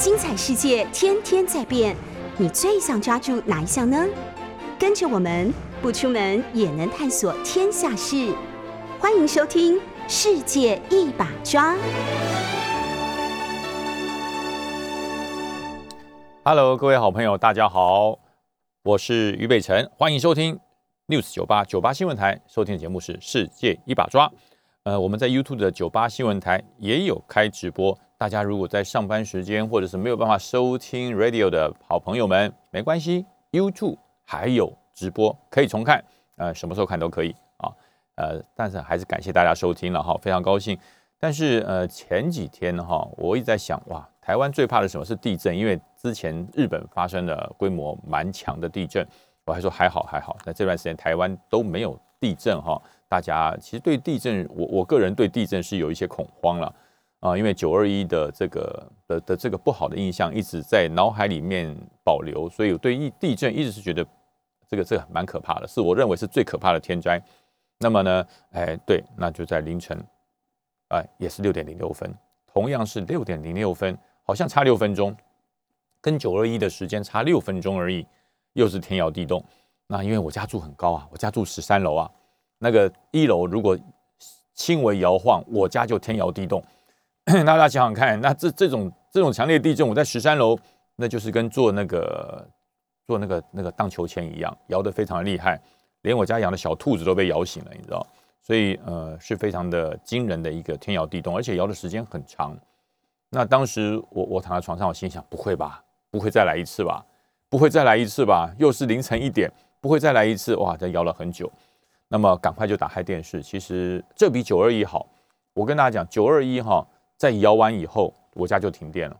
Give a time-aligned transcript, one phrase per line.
[0.00, 1.94] 精彩世界天天在变，
[2.38, 4.02] 你最想抓住哪一项呢？
[4.78, 8.34] 跟着我们不出门也能探索天下事，
[8.98, 9.76] 欢迎收听
[10.08, 11.74] 《世界一把抓》。
[16.44, 18.18] Hello，各位好朋友，大家好，
[18.84, 20.58] 我是于北辰，欢迎收听
[21.08, 24.26] News 九八九八新闻台，收听的节目是《世界一把抓》。
[24.84, 36.04] 呃，我们在 YouTube 的九八新闻台也有开直播，大家如果在上班时间或者是没有办法收听 Radio 的好朋友们，没关系，YouTube 还有直播可以重看，
[36.36, 37.72] 呃，什么时候看都可以啊。
[38.16, 40.78] 呃，但是还是感谢大家收听了哈，非常高兴。
[41.18, 45.56] 但是呃，前几天哈，我一直在想，哇，台湾最怕的什么是地震？
[45.56, 49.02] 因为之前日本发生了规模蛮强的地震，
[49.46, 50.36] 我还说还好还好。
[50.44, 52.78] 那这段时间台湾都没有地震哈，
[53.08, 56.70] 大家其实对地震，我我个人对地震是有一些恐慌了
[57.20, 64.04] 啊，因为九二一的这个的的这个不好的印象一直在脑海里面保留，所以我对地地震一直是觉得
[64.68, 67.22] 这个这个蛮可怕的，是我认为是最可怕的天灾。
[67.78, 69.98] 那么呢，哎，对，那就在凌晨。
[70.88, 72.12] 哎，也是六点零六分，
[72.52, 75.16] 同样是六点零六分，好像差六分钟，
[76.00, 78.04] 跟九二一的时间差六分钟而已，
[78.54, 79.40] 又是天摇地动。
[79.86, 82.10] 那因为我家住很高啊，我家住十三楼啊，
[82.58, 83.78] 那个一楼如果
[84.52, 86.60] 轻微摇晃，我家就天摇地动。
[87.32, 90.58] 那 大家想想看，那这这种这种强烈地震，我在十三楼，
[90.96, 92.48] 那就是跟做那个
[93.06, 95.60] 做那个那个荡秋千一样，摇得非常的厉害，
[96.02, 98.06] 连我家养的小兔子都被摇醒了，你知道。
[98.42, 102.56] 所以呃是非常的惊人的一个天摇地动，而且摇的时间很长。
[103.28, 107.04] 那当时我我躺在床上，我心想不会吧，不会再来一次吧，
[107.48, 109.48] 不会再来一次吧，又是凌晨一点，
[109.80, 111.50] 不会再来一次，哇，这摇了很久。
[112.08, 115.06] 那么赶快就打开电视，其实这比九二一好。
[115.52, 116.84] 我跟大家讲，九二一哈
[117.20, 119.14] 在摇完以后，我家就停电了。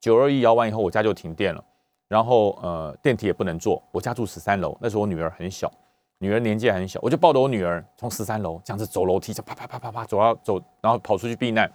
[0.00, 1.64] 九二一摇完以后，我家就停电了，
[2.08, 5.70] 然后呃电梯也不能坐，我家住十三楼，那时候我女儿很小。
[6.18, 11.70] 女儿年纪很小，我就抱着我女儿从十三楼这样子走楼梯，就啪啪啪啪啪走到走，然后跑出去避难。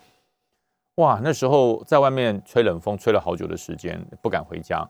[0.95, 4.85] 哇，那时候在外面吹冷风，吹了好久的时间，不敢回家。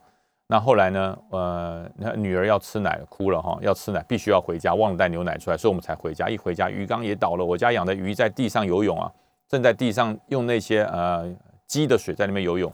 [0.48, 1.18] 那后来呢？
[1.30, 6.28] 呃，那女儿要吃奶，哭了哈，要吃奶，必须要回家，忘了带牛奶出来，所以我们才回家。
[6.28, 9.12] 一回家，鱼缸也倒了，我家养的鱼在地上游泳啊，
[9.48, 11.34] 正在地上用那些呃
[11.66, 12.72] 鸡的水在那边游泳，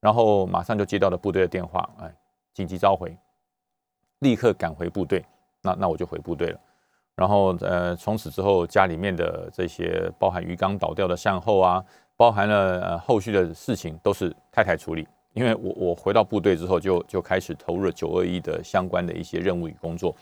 [0.00, 2.14] 然后马上就接到了部队的电话，哎，
[2.52, 3.16] 紧急召回，
[4.20, 5.24] 立刻赶回部队。
[5.62, 6.60] 那那我就回部队了，
[7.14, 11.84] 然后呃，从此之后家里面的这些包含鱼缸倒掉的善后啊，
[12.16, 20.16] 包含了呃后续的事情都是太太处理，因为我我回到部队之后就就开始投入了九二一的相关的一些任务与工作，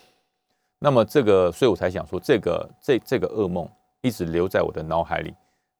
[0.81, 3.69] 那么这个所以我才想说这个这这个噩梦
[4.01, 5.33] 一直留在我的脑海里，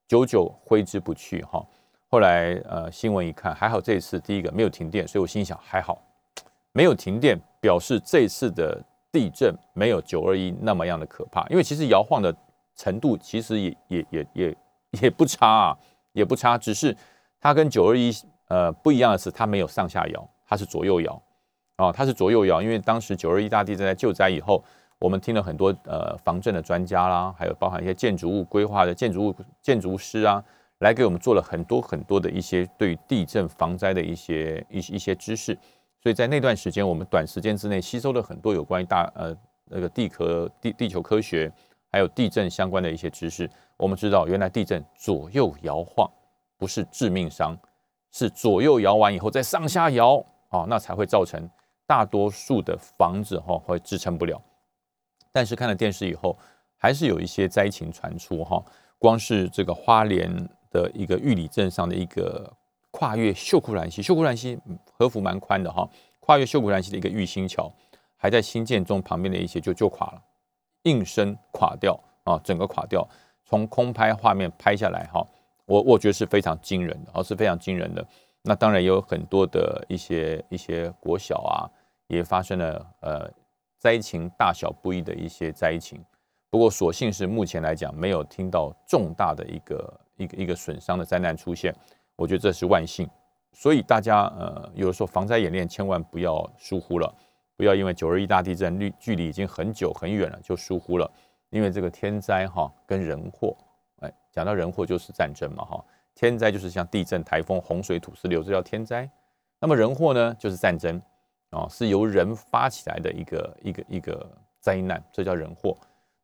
[0.09, 1.65] 久久挥之不去哈。
[2.09, 6.03] 后来呃新闻一看，还好这一次第一个没有停电，所以我心想还好
[6.73, 8.83] 没有停电，表示这次的。
[9.11, 12.33] 地震没有九二一那么样的可怕，因为其实摇晃的
[12.77, 14.57] 程度其实也也也也
[15.01, 15.79] 也不差啊，
[16.13, 16.95] 也不差，只是
[17.41, 18.13] 它跟九二一
[18.49, 21.23] 呃不一样的是，它没有上下摇，它是左右摇
[21.77, 22.61] 啊，它是左右摇。
[22.61, 24.63] 因为当时九二一大地震在救灾以后，
[24.99, 30.43] 我们听了很多呃防震的专家啦，还有包含一些建筑物规划的建筑物建筑师啊，
[30.81, 35.57] 来给我们做了很多很多的一些对于地震防灾的一些一一些知识。
[36.03, 39.37] 所以在那段时间，我们短时间之内吸收了很多有关于大呃
[39.67, 41.53] 那个地壳地地球科学，
[41.93, 43.49] 还有地震相关的一些知识。
[43.77, 46.11] 我们知道，原来地震左右摇晃
[46.57, 47.57] 不是致命伤，
[48.13, 51.49] 是左右摇完以后再上下摇啊，那才会造成
[51.87, 54.41] 大多数的房子哈会支撑不了。
[55.33, 56.39] 但是看了电视以后，
[56.77, 58.63] 还是有一些灾情传出哈。
[58.99, 60.29] 光是这个花莲
[60.71, 62.53] 的一个玉里镇上的一个。
[62.91, 64.59] 跨越秀姑兰溪，秀姑兰溪
[64.97, 65.89] 河幅蛮宽的哈。
[66.21, 67.71] 跨越秀姑兰溪的一个玉兴桥，
[68.17, 70.23] 还在新建中，旁边的一些就就垮了，
[70.85, 73.07] 应声垮掉啊，整个垮掉。
[73.45, 75.25] 从空拍画面拍下来哈，
[75.67, 78.05] 我我觉得是非常惊人的，哦，是非常惊人的。
[78.43, 81.71] 那当然也有很多的一些一些国小啊，
[82.09, 83.31] 也发生了呃
[83.79, 86.05] 灾情大小不一的一些灾情。
[86.51, 91.75] 不过所幸是目前来讲，没有听到重大的一个一个一个损伤的灾难出现。
[92.17, 93.09] 我觉得这是万幸，
[93.53, 97.15] 所以大家呃，有的时候防灾演练千万不要疏忽了，
[97.57, 101.09] 不要因为九二一大地震距距离已经很久很远了就疏忽了，
[101.51, 103.57] 因为这个天灾哈跟人祸，
[104.01, 105.85] 哎，讲到人祸就是战争嘛哈，
[106.15, 109.09] 天灾就是像地震、台风、洪水、土石流，这叫天灾，
[109.61, 111.01] 那么人祸呢就是战争。
[111.51, 114.31] 啊，是由人发起来的一个一个一个
[114.61, 115.77] 灾难，这叫人祸。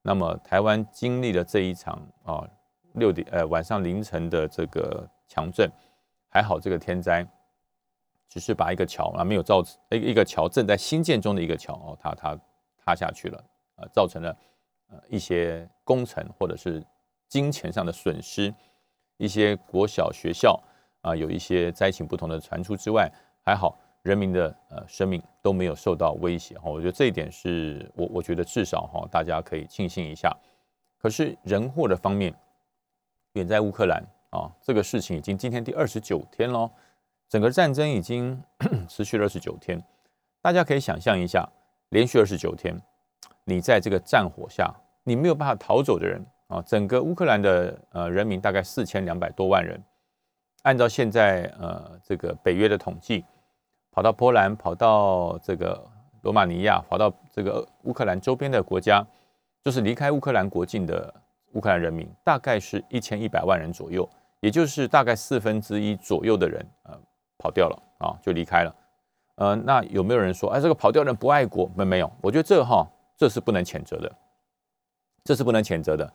[0.03, 2.47] 那么台湾经历了这一场啊
[2.95, 5.71] 六点呃晚上凌晨的这个强震。
[6.29, 7.25] 还好这个天灾
[8.29, 12.37] 只是把一个桥啊没有造成一个一个桥正在新建中的一个桥哦，它它
[12.85, 13.45] 塌下去了，
[13.77, 14.37] 呃，造成了
[14.91, 16.85] 呃一些工程或者是
[17.29, 18.53] 金钱上的损失，
[19.17, 20.61] 一些国小学校
[21.03, 23.09] 啊有一些灾情不同的传出之外，
[23.45, 30.31] 还好人民的呃生命都没有受到威胁哈，我觉得这一点是我我觉得至少哈大家可以庆幸一下。
[30.99, 32.33] 可是人祸的方面，
[33.33, 36.71] 远在乌克兰啊，这个事情已经今天第二十九天喽，
[37.31, 38.39] 整个战争已经
[38.89, 39.83] 持续了二十九天，
[40.43, 41.49] 大家可以想象一下，
[41.89, 42.79] 连续二十九天，
[43.45, 44.71] 你在这个战火下，
[45.03, 49.83] 你没有办法逃走的人啊，整个乌克兰的呃人民大概四千两百多万人，
[50.63, 53.25] 按照现在呃这个北约的统计，
[53.95, 55.81] 跑到波兰，跑到这个
[56.23, 59.07] 罗马尼亚，跑到这个乌克兰周边的国家。
[59.63, 61.15] 就是离开乌克兰国境的
[61.53, 64.07] 乌克兰人民，大概是一千一百万人左右，
[64.41, 66.99] 也就是大概四分之一左右的人，呃，
[67.39, 68.77] 跑掉了啊，就离开了。
[69.37, 71.71] 呃，那有没有人说，哎，这个跑掉的人不爱国？
[71.77, 72.13] 没没有？
[72.21, 72.85] 我觉得这哈，
[73.17, 74.13] 这是不能谴责的，
[75.23, 76.13] 这是不能谴责的。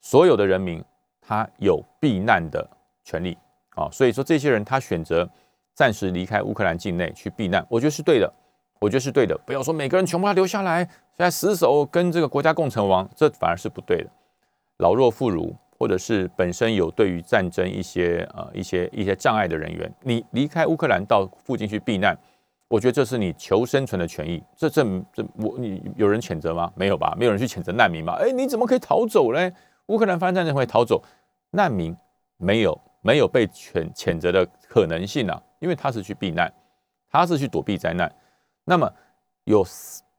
[0.00, 0.82] 所有的人民
[1.20, 2.66] 他有避难的
[3.04, 3.36] 权利
[3.74, 5.28] 啊，所以说这些人他选择
[5.74, 8.32] 暂时离开乌克兰境内去避难，我觉得是对的。
[8.78, 14.10] 我觉得是对的，不要说每个人全部要留下来，现在死守跟这个国家共存亡，这反而是不对的。
[14.78, 22.18] 老弱妇孺，或者是本身有对于战争一些呃一些一些障碍的人员，你离开乌克兰到附近去避难，
[22.66, 24.42] 我觉得这是你求生存的权益。
[24.56, 26.72] 这这这我你有人谴责吗？
[26.74, 27.14] 没有吧？
[27.16, 28.18] 没有人去谴责难民吧？
[28.20, 29.52] 哎，你怎么可以逃走嘞？
[29.86, 31.00] 乌克兰发生战争会逃走？
[31.52, 31.96] 难民
[32.36, 36.52] 没有没有被谴谴责的可能性啊，因为他是去避难，
[37.08, 38.12] 他是去躲避灾难。
[38.64, 38.92] 那么
[39.44, 39.64] 有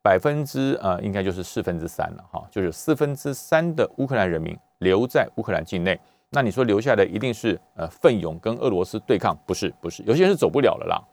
[0.02, 6.00] 百分之呃，应该就是四分之三了哈，就是四分之三的乌克兰人民留在乌克兰境内。
[6.30, 9.38] 那你说留下的一定是呃奋勇跟俄罗斯对抗？
[9.46, 11.04] 不是，不是，有些人是走不了了啦，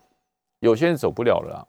[0.61, 1.67] 有些人走不了了啦，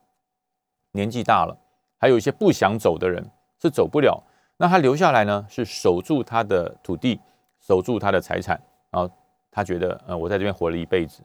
[0.91, 1.57] 年纪大了，
[1.97, 3.27] 还有一些不想走的人
[3.59, 4.23] 是走不了。
[4.57, 7.19] 那他留下来呢，是守住他的土地，
[7.59, 9.11] 守住他的财产，然后
[9.51, 11.23] 他觉得呃，我在这边活了一辈子。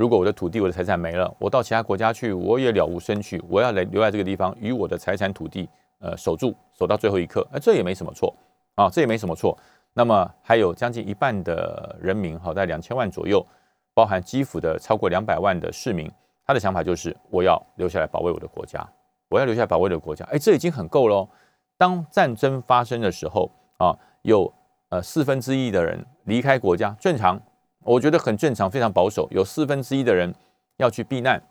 [0.00, 3.38] 如果我的土地、我的财产没了，我到其他国家去，我也了无生趣。
[3.50, 5.68] 我要来留在这个地方，与我的财产、土地，
[5.98, 8.34] 呃，守住，守到最后一刻，哎，这也没什么错
[8.76, 9.54] 啊，这也没什么错。
[9.92, 13.46] 那么还有将近一半的人民，好在两千万左右，
[13.92, 16.10] 包含基辅的超过两百万的市民，
[16.46, 18.82] 他的想法就是我要留下来保卫我的国家，
[19.28, 20.24] 我要留下来保卫我的国家。
[20.32, 21.28] 哎，这已经很够喽。
[21.76, 24.50] 当战争发生的时候啊，有
[24.88, 27.38] 呃四分之一的人离开国家，正常。
[27.84, 29.26] 我觉得很正常，非常保守。
[29.30, 30.34] 有四分之一的人
[30.76, 31.42] 要去避难，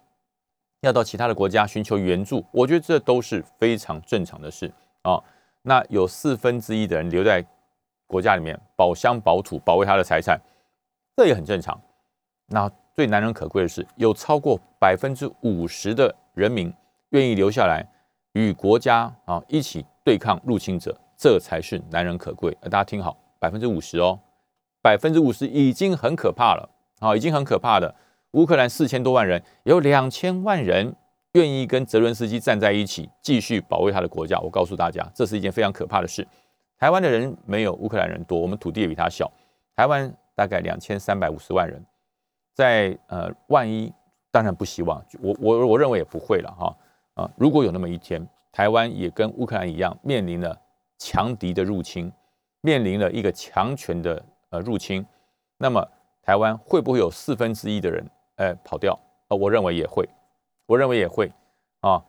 [0.82, 4.72] 要到其他的国家寻求援助，我觉得这都是非常正常的事
[5.02, 5.22] 啊。
[5.62, 7.46] 那有四分之一的人留在
[8.08, 10.40] 国家里面保乡保土，保卫他的财产，
[11.16, 11.80] 这也很正常。
[12.48, 16.74] 那最难能可贵的是，有超过百分之五十的人民
[17.10, 17.86] 愿意留下来
[18.34, 22.56] 与国家啊一起对抗入侵者，这才是难能可贵。
[22.62, 24.20] 大家听好，百分之五十哦。
[24.82, 27.94] 百分之五十已经很可怕了，啊，已经很可怕的。
[28.32, 30.96] 乌克兰四千多万人，有两千万人
[31.34, 34.40] 愿意跟泽伦斯基站在一起，继续保卫他的国家。
[34.40, 36.26] 我告诉大家，这是一件非常可怕的事。
[36.78, 39.32] 台湾的人没有乌克兰人多，我们土地也比他小。
[39.76, 41.84] 台湾大概两千三百五十万人，
[42.54, 43.92] 在呃，万一
[44.32, 46.78] 当然不希望，我我我认为也不会了哈
[47.16, 47.32] 啊。
[47.36, 50.56] 如果有那么一天，台湾也跟乌克兰一样，面临了
[51.00, 52.12] 强敌的入侵，
[52.62, 54.24] 面临了一个强权的。
[54.52, 55.06] 呃，入侵，
[55.58, 55.88] 那么
[56.24, 58.98] 台湾会不会有四分之一的人，哎，跑掉？
[59.28, 60.08] 呃，我认为也会，
[60.66, 61.32] 我认为也会
[61.82, 62.04] 啊。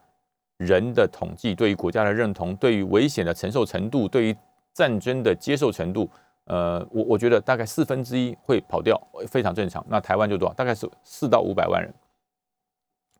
[0.56, 4.36] 人的统计对于国家的认同，对于危险的承受程度，对于
[4.74, 6.08] 战争的接受程度，
[6.44, 9.84] 呃，我我觉得大概四分之一会跑掉，非常正常。
[9.88, 10.54] 那台湾就多少？
[10.54, 11.92] 大概是四到五百万人，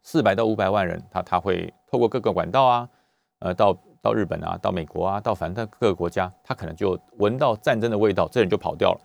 [0.03, 2.89] 四百到五百万人，他他会透过各个管道啊，
[3.41, 3.77] 呃，到。
[4.03, 9.01] 到日本啊，到美国啊，到反正各个国家，他可能就闻到战争的味道，这人就跑掉了。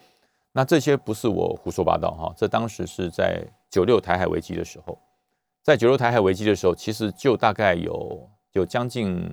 [0.53, 4.97] 那这些不是我胡说八道哈，这当时是在九六台海危机的时候，
[5.61, 9.29] 在九六台海危机的时候，其实就大概有有将近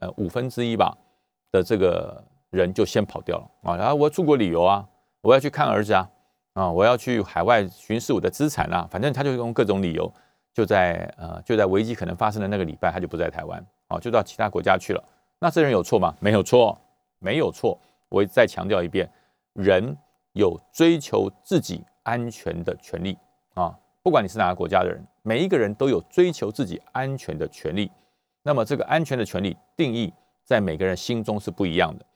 [0.00, 0.94] 呃五分之一吧
[1.50, 3.76] 的这个人就先跑掉了啊。
[3.76, 4.86] 然后我出国旅游啊，
[5.22, 6.10] 我要去看儿子啊，
[6.52, 10.12] 啊，我要去海外巡视我的资产啊，反正他就用各种理由，
[10.52, 13.66] 就在呃就在危机可能发生的那个礼拜，他就不在台湾。
[13.88, 15.02] 啊，就到其他国家去了。
[15.38, 16.14] 那这人有错吗？
[16.20, 16.78] 没有错，
[17.18, 17.78] 没有错。
[18.08, 19.10] 我再强调一遍，
[19.52, 19.96] 人
[20.32, 23.18] 有追求自己安全的权利
[23.54, 23.78] 啊！
[24.02, 27.90] 不管你是哪个国家的人，每一个人都有追求自己安全的权利。
[28.42, 30.12] 那么，这个安全的权利定义
[30.44, 32.06] 在每个人心中是不一样的。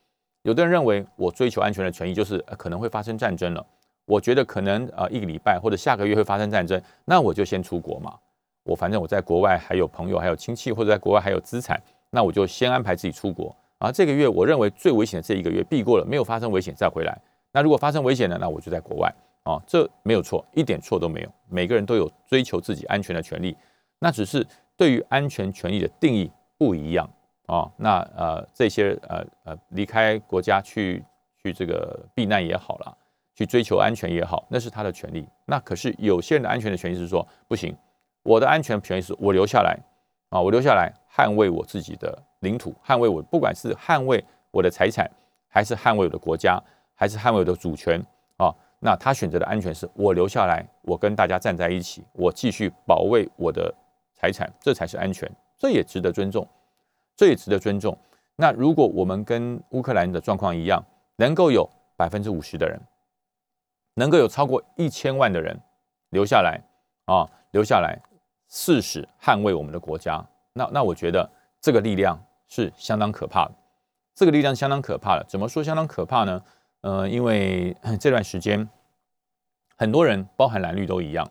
[0.41, 3.63] 有的人认为，我追求安全的权益就是可能会发生战争了，
[4.05, 8.17] 我觉得可能呃一个礼拜或者下个月会发生战争，那我就先出国嘛。
[8.63, 13.55] 我反正我在国外还有朋友，还有亲戚，或者在国外还有资产，那我就先安排自己出国。
[13.77, 17.17] 啊，这个月我认为最危险的这一个月避过了，没有发生危险再回来。
[17.51, 19.13] 那如果发生危险了，那我就在国外。
[19.43, 21.29] 啊，这没有错，一点错都没有。
[21.49, 23.53] 每个人都有追求自己安全的权利，
[23.99, 27.05] 那只是对于安全权利的定义不一样。
[27.47, 31.03] 啊，那呃这些呃呃离开国家去
[31.41, 32.97] 去这个避难也好了，
[33.35, 35.27] 去追求安全也好，那是他的权利。
[35.45, 37.75] 那可是有些人的安全的权利是说不行。
[38.23, 39.77] 我的安全权益是我留下来
[40.29, 45.09] 啊，我留下来捍卫我自己的领土，捍卫我不管是捍卫我的财产，
[45.47, 46.61] 还是捍卫我的国家，
[46.95, 48.01] 还是捍卫我的主权
[48.37, 48.53] 啊。
[48.79, 53.73] 那他选择的安全是我留下来，我跟大家站在一起，我继续保卫我的
[54.13, 56.47] 财产，这才是安全，这也值得尊重，
[57.15, 57.97] 这也值得尊重。
[58.35, 60.83] 那如果我们跟乌克兰的状况一样，
[61.17, 62.81] 能够有百分之五十的人，
[63.93, 65.57] 能够有超过一千万的人
[66.09, 66.59] 留下来
[67.05, 68.01] 啊，留下来。
[68.55, 71.27] 誓死捍卫我们的国家，那那我觉得
[71.59, 73.51] 这个力量是相当可怕的。
[74.13, 76.39] 这个力量相当可怕的，怎么说相当可怕呢？
[76.81, 78.69] 呃，因为这段时间
[79.75, 81.27] 很多人，包含蓝绿都一样，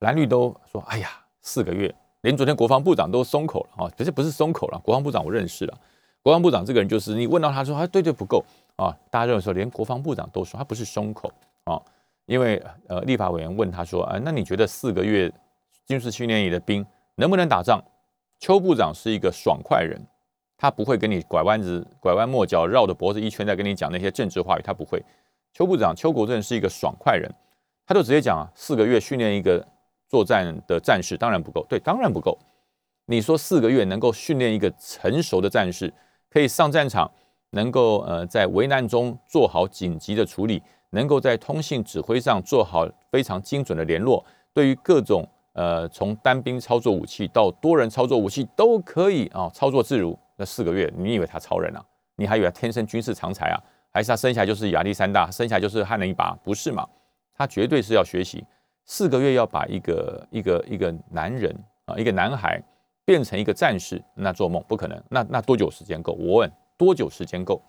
[0.00, 1.08] 蓝绿都说：“哎呀，
[1.40, 5.74] 四个月，连昨天国防部长都松口了啊！”不是不是松口了，国防部长我认识了。
[6.20, 8.44] 国防部长这个人就是你问到他说：“啊，对对不够
[8.76, 11.32] 啊！”大家认为说，连国防部长都说他不是松口
[11.64, 11.80] 啊，
[12.26, 15.32] 因为呃，立法委员问他说：“啊，那你觉得四个月？”
[15.88, 17.82] 军事训练营的兵能不能打仗？
[18.38, 19.98] 邱部长是一个爽快人，
[20.58, 25.02] 他不会跟你拐弯子、拐弯抹角、绕着脖子一圈再跟你讲那些政治话语，他不会。
[25.54, 27.34] 邱部长邱国正是一个爽快人，
[27.86, 29.66] 他就直接讲啊，四个月训练一个
[30.10, 32.38] 作战的战士当然不够，对，当然不够。
[33.06, 35.90] 你说四个月能够训练一个成熟的战士，
[36.28, 37.10] 可以上战场，
[37.52, 45.26] 能够呃在危难中做好紧急的处理，能够在通信指挥上做好非常精准的联络，对于各种。
[45.58, 50.16] 呃，从单兵操作武器到多人操作武器都可以啊，操作自如。
[50.36, 51.84] 那四个月，你以为他超人啊？
[52.14, 53.58] 你还以为他天生军事长才啊？
[53.90, 56.32] 还是他生下来就是亚历山大，生下来就是汉人一把？
[56.44, 56.86] 不是嘛？
[57.34, 58.46] 他绝对是要学习。
[58.84, 61.52] 四个月要把一个一个一个男人
[61.86, 62.62] 啊，一个男孩
[63.04, 65.02] 变成一个战士，那做梦不可能。
[65.10, 66.12] 那那多久时间够？
[66.12, 67.60] 我问，多久时间够？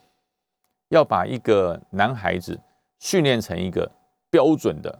[0.90, 2.56] 要把一个男孩子
[3.00, 3.92] 训练成一个
[4.30, 5.00] 标准的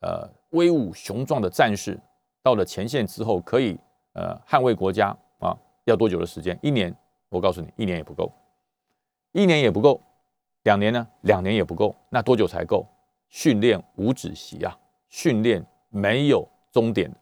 [0.00, 1.96] 呃威武雄壮的战士？
[2.48, 3.78] 到了前线之后，可以
[4.14, 6.58] 呃捍卫国家啊，要多久的时间？
[6.62, 6.94] 一年，
[7.28, 8.32] 我告诉你，一年也不够，
[9.32, 10.00] 一年也不够，
[10.62, 11.06] 两年呢？
[11.20, 12.86] 两年也不够，那多久才够？
[13.28, 14.74] 训练无止息啊，
[15.10, 17.14] 训练没有终点。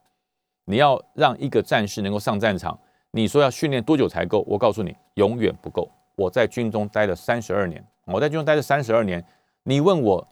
[0.64, 2.78] 你要让一个战士能够上战场，
[3.10, 4.44] 你说要训练多久才够？
[4.46, 5.90] 我告诉你，永远不够。
[6.14, 9.24] 我在军中待了三十二年，我在军中待了三十二年，
[9.64, 10.24] 你问我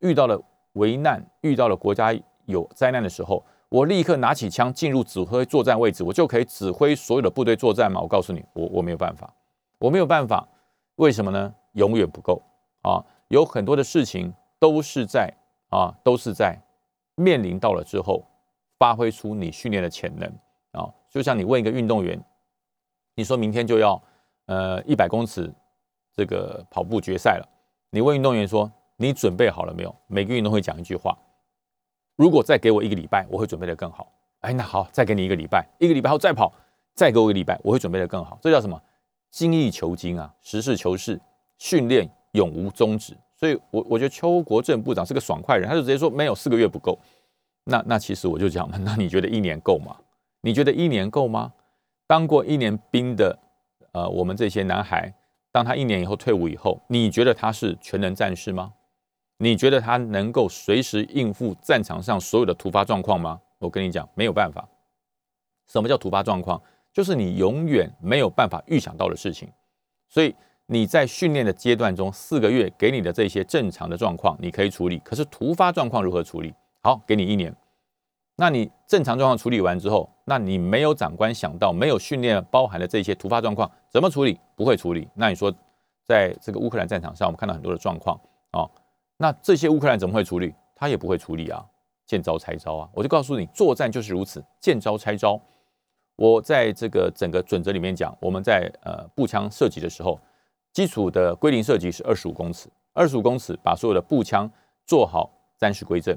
[0.00, 0.38] 遇到了
[0.74, 3.42] 危难，遇到了国家有灾难的时候。
[3.70, 8.00] 我立刻拿起枪进入指挥作战位置，我就可以指挥所有的部队作战吗？
[8.00, 9.32] 我告诉你，我我没有办法，
[9.78, 10.46] 我没有办法。
[10.96, 11.54] 为什么呢？
[11.74, 12.42] 永远不够
[12.82, 12.98] 啊！
[13.28, 15.32] 有很多的事情都是在
[15.68, 16.58] 啊，都是在
[17.14, 18.26] 面临到了之后，
[18.76, 20.28] 发挥出你训练的潜能
[20.72, 20.92] 啊。
[21.08, 22.20] 就像你问一个运动员，
[23.14, 24.02] 你说明天就要
[24.46, 25.48] 呃一百公尺
[26.12, 27.48] 这个跑步决赛了，
[27.90, 29.94] 你问运动员说你准备好了没有？
[30.08, 31.16] 每个运动会讲一句话。
[32.20, 34.12] 如果再给我一个礼拜，我会准备的更好。
[34.40, 36.52] 哎，那好，再给你一个礼拜，一个礼拜后再跑，
[36.94, 38.38] 再给我一个礼拜，我会准备的更好。
[38.42, 38.78] 这叫什么？
[39.30, 41.18] 精益求精啊，实事求是，
[41.56, 43.16] 训练永无终止。
[43.34, 46.98] 所以，我我觉得邱国正部长是个爽快人，他就直接说没有四个月不够。
[47.64, 49.96] 那那其实我就讲了， 那你觉得一年够吗？
[50.42, 51.50] 你觉得一年够吗？
[52.06, 53.38] 当过一年兵的，
[53.92, 55.10] 呃，我们这些男孩，
[55.50, 58.74] 当他一年以后退伍以后，你觉得他是全能战士吗？
[59.42, 63.40] 你觉得他能够随时应付战场上所有的突发状况吗？
[63.58, 64.68] 我跟你讲，没有办法。
[65.66, 66.60] 什么叫突发状况？
[66.92, 69.50] 就是你永远没有办法预想到的事情。
[70.10, 70.34] 所以
[70.66, 76.52] 你在训练的阶段中，四个月给你的这些正常的状况你可以处理，可是突发状况如何处理？
[76.82, 77.54] 好，给你一年。
[78.36, 84.38] 那你正常状况处理完之后，那你没有长官想到，没有训练包含的这些突发状况怎么处理？
[84.54, 85.08] 不会处理。
[85.14, 85.50] 那你说，
[86.04, 88.20] 在这个乌克兰战场上，我们看到很多的状况
[88.50, 88.68] 啊。
[89.22, 90.54] 那这些乌克兰怎么会处理？
[90.74, 91.62] 他也不会处理啊，
[92.06, 92.88] 见招拆招啊！
[92.94, 95.38] 我就告诉你，作战就是如此，见招拆招。
[96.16, 100.18] 我在这个整个准则里面讲，我们在呃步枪射击的时候，
[100.72, 104.50] 基础的归零射击是二十五公尺，二十五公尺把所有的步枪
[104.86, 106.16] 做好战时归正，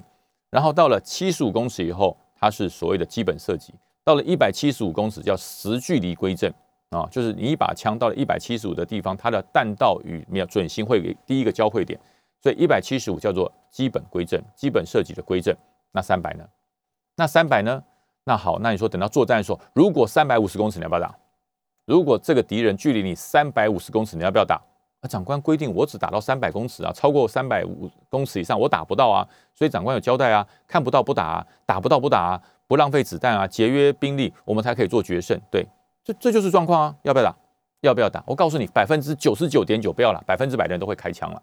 [0.50, 3.74] 然后到了七十五公尺以后，它是所谓的基本射击，
[4.06, 6.50] 到了一百七十五公尺叫实距离归正
[6.92, 12.00] 啊，就是你一把枪到了一百七十五的地方，它的弹道与瞄准心会给第一个交汇点。
[12.44, 15.56] 所以一百七十五叫做基本规正，基本设计的规正。
[15.94, 16.44] 那三百呢？
[17.16, 17.82] 那三百呢？
[18.26, 21.16] 那好，那你说等到作战的时候，如果三百五十公尺，你要不要打？
[21.86, 24.62] 如果这个敌人距离你三百五十公尺，你要不要打？
[25.00, 29.26] 啊，长官规定我只打到三百公尺啊，超过三百五公尺以上我打不到啊。
[29.56, 35.40] 所以长官有交代啊，看不到不打，啊，打不到不打，啊，不浪费子弹啊，节约兵力，我们才可以做决胜。
[35.50, 35.66] 对，
[36.04, 37.34] 这这就是状况啊，要不要打？
[37.82, 38.22] 要不要打？
[38.28, 41.42] 我告诉你，百分之九十九点九不要了，百分之百的人都会开枪了。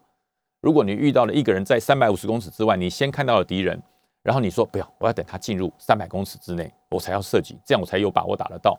[0.61, 3.81] 如果你遇到了一个人在三百五十公尺之外，你先看到了敌人。
[4.23, 8.79] 然后你说不要，我要等他进入三百公尺之内，我才要射击，这样我才有把握打得到。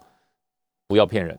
[0.87, 1.35] 不要骗人，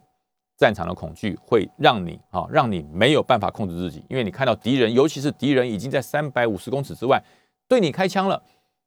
[0.56, 7.22] 战场的恐惧会让你啊，让你没有办法控制自己，因为你看到敌人，尤其是敌人已经在三百五十公尺之外
[7.68, 8.42] 对你开枪了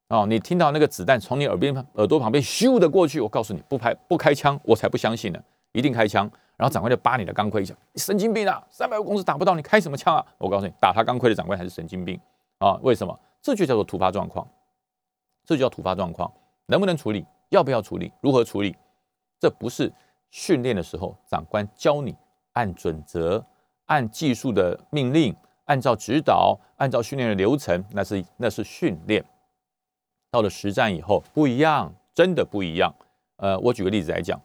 [0.08, 6.30] 哦，你听到那个子弹从你耳边耳朵旁边咻的过去，我告诉你不拍不开枪，我才不相信呢，一定开枪。
[6.56, 10.24] 然后长官就扒你的钢盔讲，你神经病啊，三百五公尺打不到你开什么枪啊？
[10.38, 12.18] 我告诉你，打他钢盔的长官才是神经病
[12.58, 12.78] 啊！
[12.82, 13.18] 为什么？
[13.42, 14.46] 这就叫做突发状况。
[15.44, 16.32] 这就叫突发状况，
[16.66, 17.24] 能不能处理？
[17.50, 18.10] 要不要处理？
[18.20, 18.74] 如何处理？
[19.38, 19.92] 这不是
[20.30, 22.16] 训练的时候长官教你
[22.54, 23.44] 按准则、
[23.84, 25.36] 按技术的命令、
[25.66, 29.24] 按照指导、按照训练的流程，那是那是训练。
[30.30, 32.92] 到了实战以后不一样，真的不一样。
[33.36, 34.40] 呃，我举个例子来讲，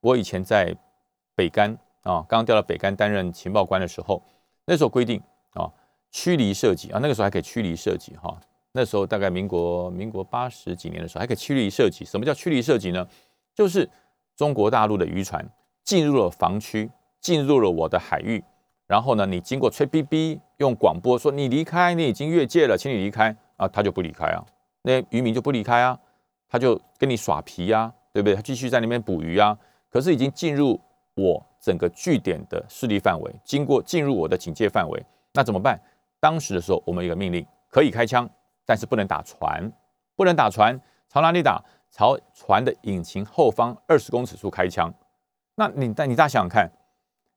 [0.00, 0.74] 我以前在
[1.40, 4.22] 北干啊，刚刚调到北干担任情报官的时候，
[4.66, 5.18] 那时候规定
[5.54, 5.72] 啊，
[6.10, 8.38] 驱离设计啊，那个时候还可以驱离设计哈。
[8.72, 12.04] 那时候大概民国民国八十几年的时候，还可以驱离设计。
[12.04, 13.08] 什么叫驱离设计呢？
[13.54, 13.88] 就是
[14.36, 15.42] 中国大陆的渔船
[15.82, 16.90] 进入了防区，
[17.22, 18.44] 进入了我的海域，
[18.86, 24.44] 然后呢，你经过吹哔哔，用广播说你离开，你已经越界了，请你离开啊，他就不离开啊，
[24.82, 25.98] 那渔民就不离开啊，
[26.50, 28.34] 他就跟你耍皮啊，对不对？
[28.34, 29.56] 他继续在那边捕鱼啊，
[29.88, 30.78] 可是已经进入
[31.20, 35.78] 我整个据点的势力范围，经过进入我的警戒范围，那怎么办？
[36.18, 38.28] 当时的时候，我们有个命令，可以开枪。
[38.66, 39.72] 但是不能打船，
[40.14, 41.60] 不能打船，朝哪里打？
[41.90, 44.94] 朝船的引擎后方二十公尺处开枪。
[45.56, 46.70] 那你但你大家想想看，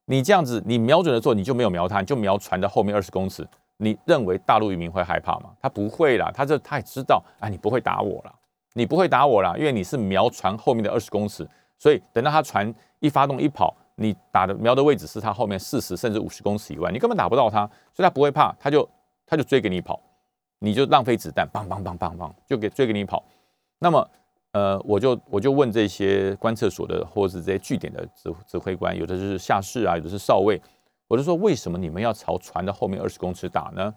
[0.05, 3.47] 你这样子，你瞄准的做，你就没有瞄他，你就瞄船的后面二十公尺。
[3.77, 5.49] 你认为大陆渔民会害怕吗？
[5.59, 8.35] 他不会啦，他这他也知道，啊，你不会打我了，
[8.73, 11.49] 你不会打我了，因为你是瞄船后面的二十公尺。
[11.79, 12.71] 所以等到他船
[13.03, 18.89] 一发动一跑，你打的瞄的位置是他后面四十甚至五十公尺以外，你根本打不到他，所以他不会怕，他就
[19.25, 19.99] 他就追给你跑。
[20.59, 23.21] 你就浪费子弹，梆梆梆梆梆，就给追给你跑。
[23.79, 24.09] 那么，
[24.53, 30.61] 呃，我就我就问这些观测所的，或者是这些据点的指指挥官，有的是下士啊，有的是少尉，
[31.09, 33.93] 我就说，为什么你们要朝船的后面二十公尺打呢？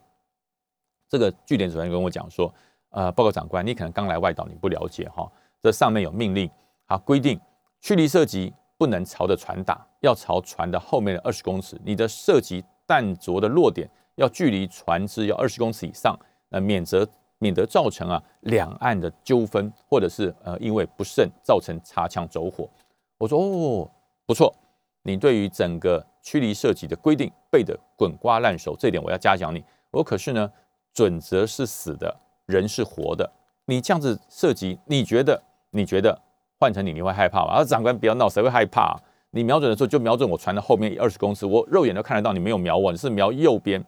[1.08, 2.52] 这个据点指挥跟我讲说，
[2.90, 5.30] 呃，报告长官，你可能刚来外岛，你不了解哈。
[5.62, 6.50] 这上面有命令
[6.86, 7.40] 啊，规定
[7.80, 11.80] 驱离射击不能朝着船打，要朝船的后面的二十公尺。
[11.84, 16.18] 你的射击弹着的落点要距离船只要二十公尺以上。
[16.50, 17.04] 呃，免则
[17.38, 22.70] 免得造成啊两岸的纠纷，或者是呃因为不慎造成擦枪走火。
[23.18, 23.90] 我说哦，
[24.24, 24.54] 不错，
[25.02, 29.64] 你对于整个驱离射击的规定背得滚瓜烂熟，这点我要嘉奖你。
[29.90, 30.52] 我可是呢，
[30.94, 33.28] 准则是死的，人是活的。
[33.64, 36.16] 你这样子射击，你觉得你觉得
[36.58, 37.52] 换成你你会害怕吗？
[37.54, 38.96] 啊，长官不要闹，谁会害怕？
[39.30, 43.84] 你瞄准的时候就瞄准我船的后面二十公尺，我肉眼都看得到你没有瞄我，你是瞄右边，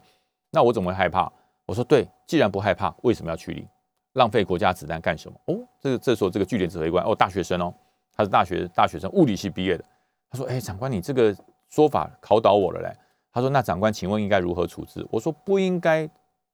[0.51, 1.31] 那我怎么会害怕？
[1.65, 3.67] 我说对，既然不害怕，为什么要驱离？
[4.13, 5.39] 浪费国家子弹干什么？
[5.45, 7.73] 哦，这个这时候这个据点指挥官哦，大学生哦，
[8.13, 9.83] 他是大学大学生，物理系毕业的。
[10.29, 11.35] 他说：“哎，长官，你这个
[11.69, 12.95] 说法考倒我了嘞。”
[13.33, 16.07] 他说：“那长官，请问应该如何处置？”我说：“不应该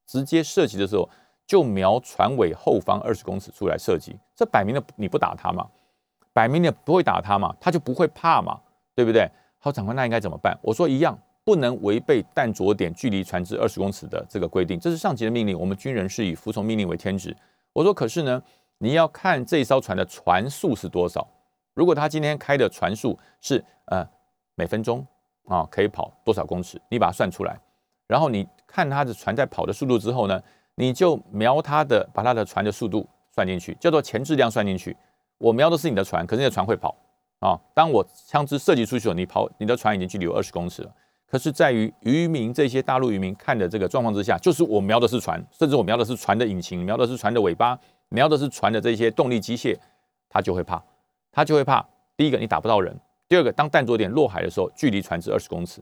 [0.07, 1.09] 直接射击的时候
[1.45, 5.67] 就瞄船尾后方二十公尺出来射击，这摆明了你不打他嘛，
[6.35, 8.59] 摆明了不会打他嘛，他就不会怕嘛，
[8.93, 10.55] 对不对？”好，长官，那应该怎么办？
[10.61, 17.37] 我说：“一样。”不能违背弹着点距离船只二十公尺的这个规定，这是上级的命令，我们军人是以服从命令为天职。
[17.71, 18.41] 我说，可是呢，
[18.79, 21.27] 你要看这艘船的船速是多少。
[21.75, 24.03] 如果他今天开的船速是呃
[24.55, 25.05] 每分钟
[25.45, 27.55] 啊可以跑多少公尺，你把它算出来，
[28.07, 30.41] 然后你看他的船在跑的速度之后呢，
[30.73, 34.97] 你就瞄他的把他的船的速度算进去，叫做前质量算进去。
[35.37, 36.95] 我瞄的是你的船，可是你的船会跑
[37.39, 37.59] 啊。
[37.73, 40.91] 当我枪支射击出去了，你跑你的船已经距离有二十公尺了。
[41.27, 47.77] 可是，在于渔民这些大陆渔民看的这个状况之下，就是我瞄的是船，甚至我瞄的是船的引擎，瞄的是船的尾巴，
[48.09, 49.75] 瞄的是船的这些动力机械，
[50.29, 50.81] 他就会怕，
[51.31, 51.85] 他就会怕。
[52.15, 52.93] 第一个，你打不到人；
[53.27, 55.81] 第二个，当弹着点落海的时候，距离船只二十公尺。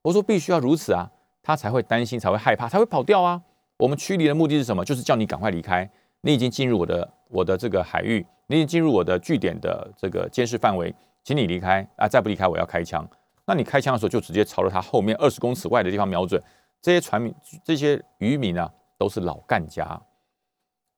[0.00, 1.10] 我说必须要如此啊，
[1.42, 3.42] 他才会担心，才会害怕，才会跑掉啊。
[3.78, 4.84] 我们驱离的目的是什么？
[4.84, 5.90] 就是叫你赶快离开。
[6.24, 12.08] 你已经进入我的我的这个海域，你已经进入我的据点的这个监视范围，请你离开啊！
[12.08, 13.06] 再不离开，我要开枪。
[13.44, 16.42] 那你开枪的时候就直接朝着他后面二十公尺外的地方瞄准，
[16.80, 20.00] 这些船民、这些渔民啊，都是老干家。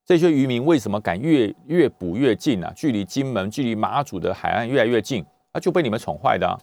[0.05, 2.71] 这些渔民为什么敢越越捕越近啊？
[2.73, 6.57] 距离金门、距离马祖的海岸越来越近，啊，就被你们宠坏的，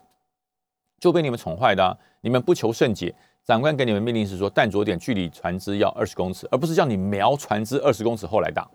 [0.98, 1.98] 就被你们宠坏的。
[2.22, 8.66] 你们不求甚解，长官给你们命令是说，弹着点距离船只要二十公尺，而不是叫你瞄船只二十公尺后来打。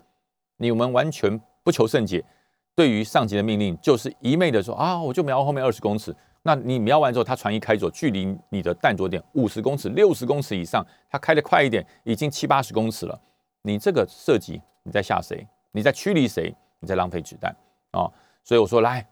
[0.56, 2.24] 你们完全不求甚解，
[2.76, 6.14] 对于上级的命令就是一昧的说啊，我就瞄后面二十公尺。
[6.42, 13.20] 那你瞄完之后，他船一开走，距离你的弹着点五十公尺、六十公尺以上，他开的快一点，已经七八十公尺了。
[13.62, 15.46] 你这个射击，你在吓谁？
[15.72, 16.54] 你在驱离谁？
[16.78, 17.54] 你在浪费子弹
[17.90, 18.10] 啊！
[18.42, 19.06] 所以我说，来，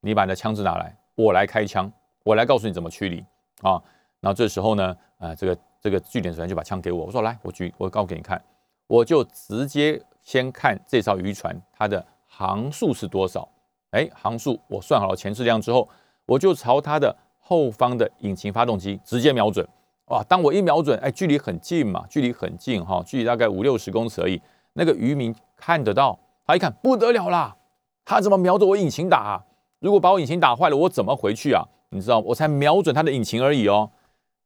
[0.00, 3.22] 你把你的枪支拿来，我来开枪，我来告诉你怎么驱离
[3.60, 3.82] 啊！
[4.20, 8.42] 然后这时候呢，呃，这个这个据点主任就把枪给我，我说来，我举，我告给你看，
[8.86, 13.48] 我就直接先看这艘渔船它的航速是多少。
[13.92, 15.88] 哎，航速我算好了前置量之后，
[16.26, 19.66] 我就朝它的后方的引擎发动机直接瞄准。
[20.06, 20.22] 哇！
[20.28, 24.40] 当我一瞄准，哎，距离很近嘛，距离很近哈，距离大概五六十公尺而已。
[24.74, 27.56] 那个渔民看得到，他一看不得了啦，
[28.04, 29.44] 他怎么瞄着我引擎打？
[29.78, 31.64] 如果把我引擎打坏了，我怎么回去啊？
[31.90, 33.90] 你知道，我才瞄准他的引擎而已哦。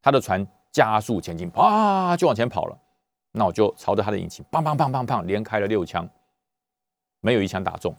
[0.05, 2.79] 他的船加速前进，啪就往前跑了。
[3.33, 6.07] 那我就朝着他的引擎，砰砰砰砰砰，连开了六枪，
[7.23, 7.97] 没有一枪打中，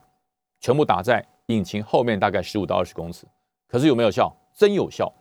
[0.60, 1.26] 全部打在。
[1.48, 3.26] 引擎后面大概十五到二十公尺，
[3.68, 4.36] 可是有没有效？
[4.56, 5.12] 真有效，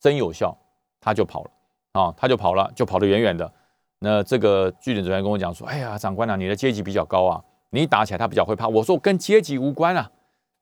[0.00, 0.56] 真有效，
[1.00, 1.50] 他就跑了
[1.92, 3.52] 啊，他就跑了，就跑得远远的。
[4.00, 10.10] 那这个据点主任跟我讲说：“哎呀，长官啊，你的阶级比较高啊，你打起来他比较会怕。”我说：“跟阶级无关啊，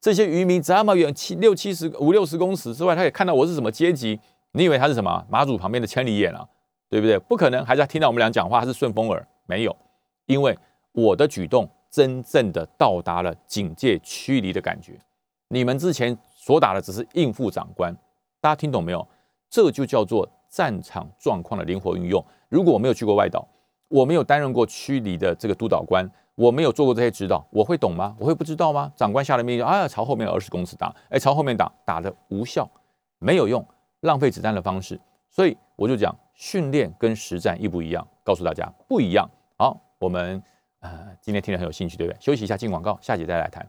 [0.00, 4.20] 这些渔民这么远七六七十五六十公尺之外，他也看到我是什么阶级？
[4.56, 6.48] 你以为他是什么马祖旁边的千里眼啊？
[6.88, 7.18] 对不对？
[7.18, 9.26] 不可能，还是听到我们俩讲话，他是顺风耳？
[9.46, 9.76] 没有，
[10.24, 10.58] 因为
[10.92, 15.00] 我的举动。”真正的到达了警戒驱离的感觉，
[15.48, 17.96] 你们之前所打的只是应付长官，
[18.38, 19.06] 大家听懂没有？
[19.48, 22.22] 这就叫做战场状况的灵活运用。
[22.50, 23.48] 如果我没有去过外岛，
[23.88, 28.14] 我没有担任过驱离的这个督导官，我没有做过这些指导，我会懂吗？
[28.18, 28.92] 我会不知道吗？
[28.94, 32.68] 长官下了命令，啊，朝后面二十公尺打，哎，朝后面打，打的无效，
[33.20, 33.64] 没有用，
[34.00, 35.00] 浪费子弹的方式。
[35.28, 39.28] 所以我就讲，训练跟实战一不一样，告诉大家不一样。
[39.56, 40.42] 好，我们。
[40.80, 42.16] 呃，今天听得很有兴趣，对不对？
[42.20, 43.68] 休息一下，进广告，下节再来谈。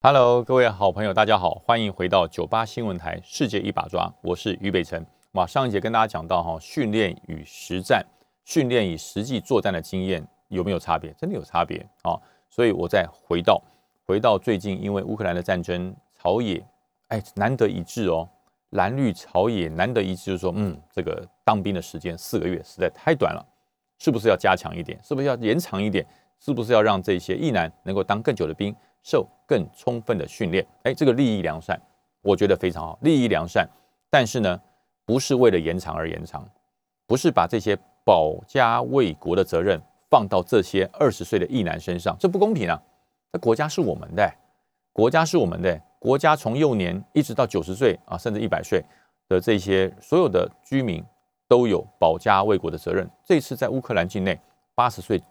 [0.00, 5.04] Hello，各位好朋友，大家好，欢迎回到九八新闻台《世界一把抓》，我是于北辰。
[5.32, 8.04] 哇，上一节跟大家讲到哈，训练与实战，
[8.44, 11.12] 训练与实际作战的经验有没有差别？
[11.14, 12.14] 真的有差别啊！
[12.48, 13.60] 所以我再回到
[14.06, 16.64] 回到最近，因为乌克兰的战争，朝野
[17.08, 18.28] 哎难得一致哦，
[18.72, 23.46] 蓝绿朝野难得一致，就是说，嗯，这个当兵的时间四个月实在太短了，
[23.98, 24.98] 是不是要加强一点？
[25.02, 26.06] 是不是要延长一点？
[26.40, 30.66] 是不是要让这些役男能够当更久的兵，受更充分的训练？
[30.82, 31.80] 哎，这个利益良善，
[32.22, 33.68] 我觉得非常好，利益良善。
[34.10, 34.60] 但是呢，
[35.04, 36.48] 不是为了延长而延长，
[37.06, 39.80] 不是把这些保家卫国的责任
[40.10, 42.82] 放到这些二十岁的役男身上，这不公平啊！
[43.30, 44.34] 那国家是我们的，
[44.92, 48.84] 国家是我们的，国家从幼年一直到九十岁啊，甚至一百岁
[49.28, 51.00] 的这些所有的居民
[51.46, 53.08] 都有保家卫国的责任。
[53.24, 54.36] 这次在乌克兰境内，
[54.74, 55.22] 八十岁。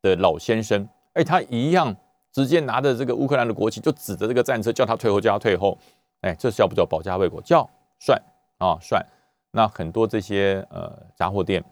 [0.00, 1.92] 的老先生，哎，他一样
[2.30, 5.76] 直接拿着这个乌克兰的国旗，就指着这个战车，叫他退后，叫他退后。
[6.20, 7.42] 哎，这叫不叫保家卫国？
[7.42, 8.16] 叫算
[8.58, 9.04] 啊算。
[9.50, 11.64] 那很多这些呃杂货店、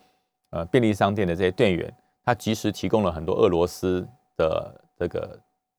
[0.51, 1.89] 呃便利商店的这些店员，
[2.25, 4.05] 他及时提供了很多俄罗斯
[4.37, 5.39] 的这个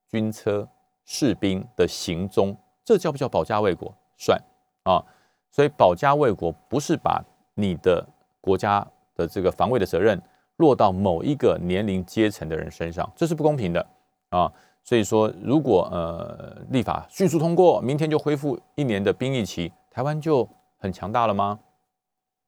[0.10, 0.66] 军车、
[1.04, 3.94] 士兵的行踪，这叫不叫保家卫国？
[4.18, 4.42] 算
[4.84, 5.04] 啊。
[5.52, 7.22] 所以保家卫国不是把
[7.56, 8.08] 你的
[8.40, 10.22] 国家的这个防卫的责任。
[10.58, 13.88] 落到某一个年龄阶层的人身上，这是不公平的
[14.30, 14.52] 啊！
[14.84, 21.60] 所以说，如果呃立法迅速通过，明天就恢复一年的兵役期，台湾就很强大了吗？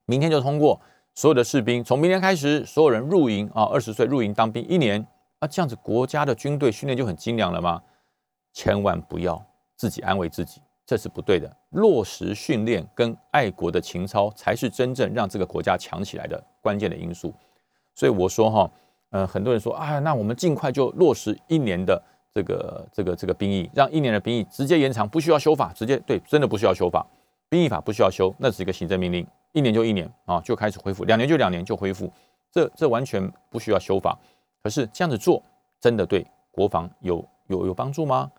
[0.08, 0.82] 明天就通过，
[1.14, 5.06] 所有的士兵从明天开始，所有人入营啊，二十岁入营当兵一年
[5.38, 7.80] 啊，这样子国家的军队训练就很精良了吗？
[8.54, 9.46] 千万不要
[9.80, 11.50] 自己安慰自己，这是不对的。
[11.70, 17.34] 落实训练跟爱国的情操，才是真正让这个国家强起来的关键的因素。
[17.96, 18.70] 所以我说哈，
[19.12, 27.08] 呃，很多人说啊，那我们尽快就落实一年的这个这个这个兵役，让一年的兵役直接延长，不需要修法，直接对，真的不需要修法，
[27.48, 32.12] 兵役法不需要修，那是一个行政命令，一年就一年啊，就开始恢复，两年就两年就恢复，
[32.52, 34.20] 这这完全不需要修法。
[34.62, 35.42] 可是这样子做，
[35.80, 38.30] 真的对国防有有有帮助吗？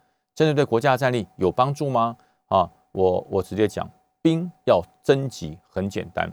[0.40, 2.16] 真的对国家的战力有帮助吗？
[2.46, 3.87] 啊，我我直接讲，
[4.22, 6.33] 兵要征集很简单，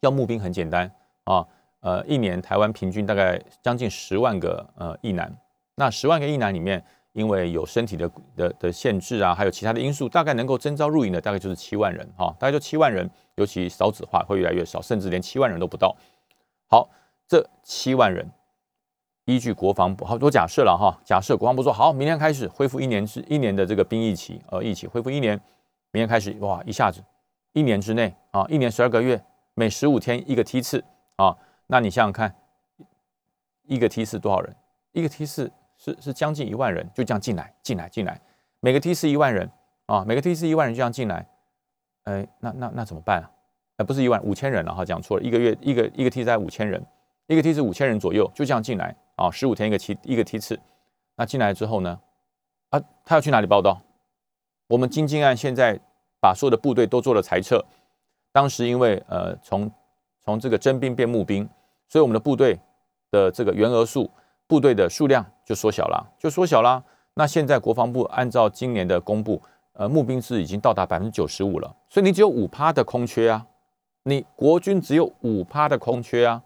[0.00, 0.92] 要募兵很简单
[1.24, 1.42] 啊。
[1.80, 5.34] 呃，一年台湾平均大概将近十万个呃役男，
[5.76, 6.84] 那十万个役男里面，
[7.14, 15.96] 因为有身体的的的限制啊，还有其他的因素，大概能够征召入营的大概就是七万人哈，大概就七万人，尤其少子化会越来越少，甚至连七万人都不到。
[16.68, 16.90] 好，
[17.26, 18.30] 这七万人，
[19.26, 25.38] 依据国防部，好多假设了哈，假设国防部说好，明天开始恢复一年之一年的这个兵役期，呃，役期恢复一年，
[25.92, 27.02] 明天开始，哇，一下子
[27.52, 29.22] 一年之内啊，一年十二个月，
[29.54, 30.82] 每十五天一个梯次
[31.16, 32.34] 啊，那你想想看，
[33.66, 34.54] 一个梯次多少人？
[34.92, 38.20] 一个梯次是是将近一万人，就这样进来，进来，进来，
[38.60, 39.48] 每个梯次一万人
[39.86, 41.28] 啊，每个梯次一万人就这样进来，
[42.04, 43.30] 哎，那那那怎么办啊？
[43.76, 46.84] 呃，不是一万五千人了哈，讲错了，一个月一个一个梯在五千人，
[47.28, 50.58] 一个梯是五千人左右，就这样进来啊，十五天一个梯一个梯次，
[51.16, 52.00] 那进来之后呢，
[52.70, 53.78] 啊，他要去哪里报道？
[54.66, 55.78] 我们金靖案现在
[56.22, 57.62] 把所有的部队都做了裁撤，
[58.32, 59.70] 当时因为呃从
[60.24, 61.46] 从这个征兵变募兵，
[61.86, 62.58] 所以我们的部队
[63.10, 64.10] 的这个员额数、
[64.46, 66.82] 部队的数量就缩小了，就缩小了。
[67.12, 69.42] 那现在国防部按照今年的公布，
[69.74, 73.46] 呃，募兵制已经到达百分之九十五了，所以你只有五趴的空缺啊。
[74.04, 76.42] 你国军只有五趴的空缺啊，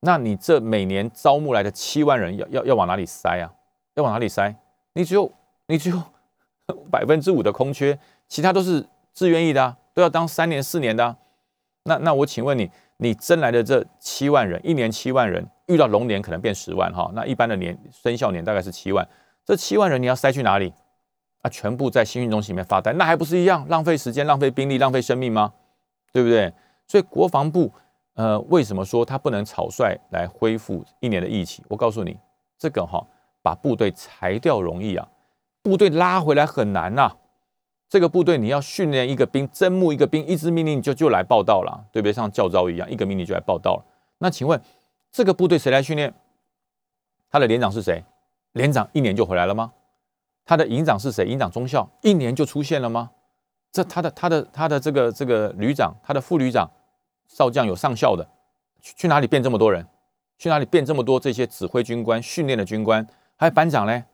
[0.00, 3.52] 那你这每年招募来的七万人要要要往哪里塞啊？
[3.94, 4.54] 要往哪里塞？
[4.94, 5.30] 你只有
[5.66, 6.02] 你只有
[6.90, 11.16] 百分之五的空缺，其他都是自愿意的啊，都要当三年四年的。
[11.84, 17.10] 那那我请问你，你征来的这七万人，一年七万人，遇到龙年可能变十万哈。
[17.14, 19.06] 那一般的年生肖年大概是七万，
[19.44, 20.72] 这七万人你要塞去哪里？
[21.42, 25.52] 啊，全部在新训中心里面发呆，那还不是一样浪费时间、浪费兵力、浪费生命吗？
[26.12, 26.52] 对不对？
[26.86, 27.72] 所以国防部，
[28.20, 31.64] 呃，为什么说他不能草率来恢复一年的疫情？
[31.68, 32.14] 我告诉你，
[32.58, 33.02] 这个哈，
[33.40, 35.08] 把部队裁掉容易啊，
[35.62, 37.10] 部队拉回来很难呐。
[37.88, 42.12] 这个部队你要训练一个兵，征募一个兵，一支命令就就来报道了，对不对？
[42.12, 43.84] 像教招一样，一个命令就来报道了。
[44.18, 44.60] 那请问
[45.10, 46.12] 这个部队谁来训练？
[47.30, 48.04] 他的连长是谁？
[48.52, 49.72] 连长一年就回来了吗？
[50.44, 51.24] 他的营长是谁？
[51.24, 53.12] 营长中校一年就出现了吗？
[53.72, 56.70] 这他的他的他的这个这个旅长，他的副旅长。
[57.30, 58.28] 少将有上校的，
[58.80, 59.86] 去去哪里变这么多人？
[60.36, 63.06] 去哪里变这么多这些指挥军官、训练的军官？
[63.36, 64.04] 还有班长嘞？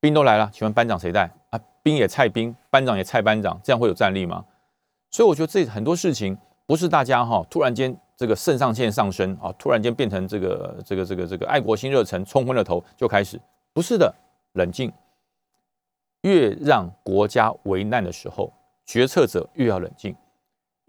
[0.00, 1.58] 兵都来了，请问班长谁带啊？
[1.82, 4.44] 兵也菜兵，班长也菜班长，这样会有战力吗？
[5.10, 6.36] 所以我觉得这很多事情
[6.66, 13.40] 不是大家哈突然间这个肾上腺上升啊，突然间变成这个这个这个这个爱国心热忱冲昏了头就开始，
[13.72, 14.14] 不是的，
[14.52, 14.92] 冷静。
[16.22, 18.52] 越让国家为难的时候，
[18.84, 20.14] 决策者越要冷静。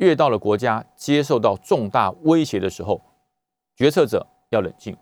[0.04, 3.00] 越到了国家接受到重大威胁的时候，
[3.78, 4.96] 决策者要冷静，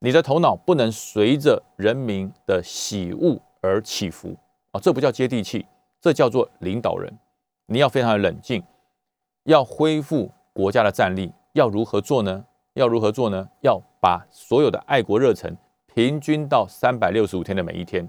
[0.00, 4.36] 你的头脑不能随着人民的喜恶而起伏
[4.72, 4.80] 啊！
[4.80, 5.64] 这不叫接地气，
[6.02, 7.10] 这叫做领导人。
[7.64, 8.62] 你要非常的冷静，
[9.44, 12.44] 要恢复国家的战力，要如何做呢？
[12.74, 13.48] 要如何做呢？
[13.62, 15.56] 要把所有的爱国热忱
[15.94, 18.06] 平均到三百六十五天的每一天。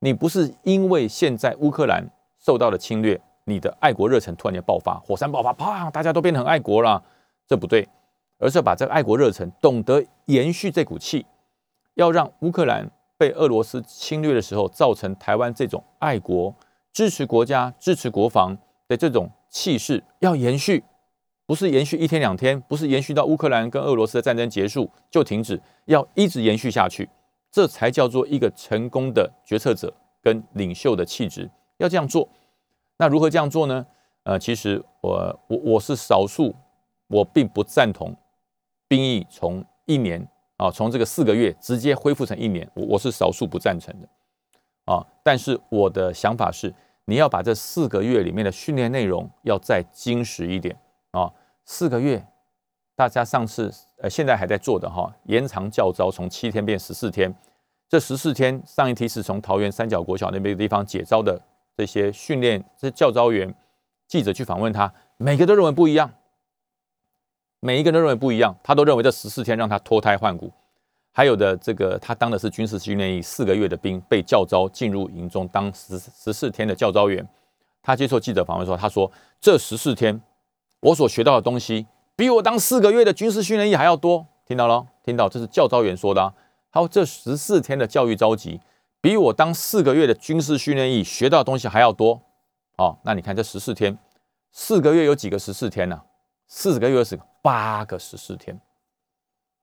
[0.00, 2.04] 你不是因为现在乌克兰
[2.38, 3.20] 受到了侵略。
[3.50, 7.02] 你的爱国热忱突然间爆发，火山爆发，啪，大家都变得很爱国了，
[7.48, 7.86] 这不对，
[8.38, 11.26] 而是要把这个爱国热忱懂得延续这股气，
[11.94, 16.54] 要让乌克兰被俄罗斯侵略的时候，造成台湾这种爱国、
[16.92, 20.84] 支持国家、支持国防的这种气势要延续，
[21.44, 27.08] 不是延续一天两天，不是延续到乌克兰跟俄罗斯的战争结束就停止，要一直延续下去，
[27.50, 32.28] 这才叫做一个成功的决策者跟领袖的气质，要这样做。
[33.00, 33.86] 那如何这样做呢？
[34.24, 36.54] 呃，其实我我我是少数，
[37.06, 38.14] 我并不赞同
[38.86, 44.08] 兵役从一年啊，从这个四个月直接恢复成一年，我我是少数不赞成的
[44.92, 45.02] 啊。
[45.24, 46.74] 但是我的想法是，
[47.06, 50.78] 你要把这四个月里面的训练内容要再精实一点
[51.12, 51.32] 啊。
[51.64, 52.22] 四个月，
[52.94, 57.34] 大家上次呃现在还在做的哈，延长教招从七天变十四天，
[57.88, 61.40] 这十四天上一题是从桃园三角国小那边的地方解招的。
[61.76, 63.54] 这些训练，这教招员
[64.06, 66.12] 记者去访问他，每个都认为不一样，
[67.60, 70.52] 每一个都认为不一样，他都认为这十四天让他脱胎换骨。
[71.12, 77.26] 还有的这个，他当的是军事训练役四个月的兵，被教招进入营中当十十四天的教招员。
[77.82, 80.20] 他接受记者访问说：“他说这十四天
[80.80, 84.86] 我所学到的东西，比我当四个月的军事训练役还要多。”听到了？
[85.04, 85.28] 听到？
[85.28, 86.32] 这是教招员说的。
[86.70, 88.60] 还有这十四天的教育召集。
[89.00, 92.20] 比我当四个月的军事训练营学到的东西还要多，
[92.76, 93.96] 哦，那你看这十四天，
[94.52, 96.02] 四个月有几个十四天呢？
[96.46, 98.60] 四个月是八个十四天，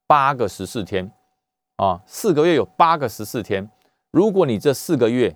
[0.07, 1.11] 八个十四天，
[1.75, 3.69] 啊，四个月有八个十四天。
[4.09, 5.35] 如果你这四个月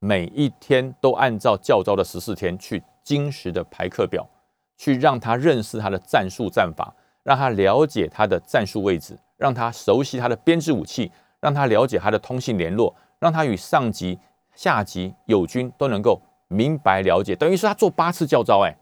[0.00, 4.28] 每一天都按照教招的十四天去精实的排课表，
[4.76, 12.92] 去让他认识他的战术战法，让他了解他的战术位置，让他熟悉他的编制武器，让他了解他的通信联络。
[13.18, 14.18] 让他与上级、
[14.54, 18.76] 下级、友军都能够明白了解，等于是他做八次教招，哎，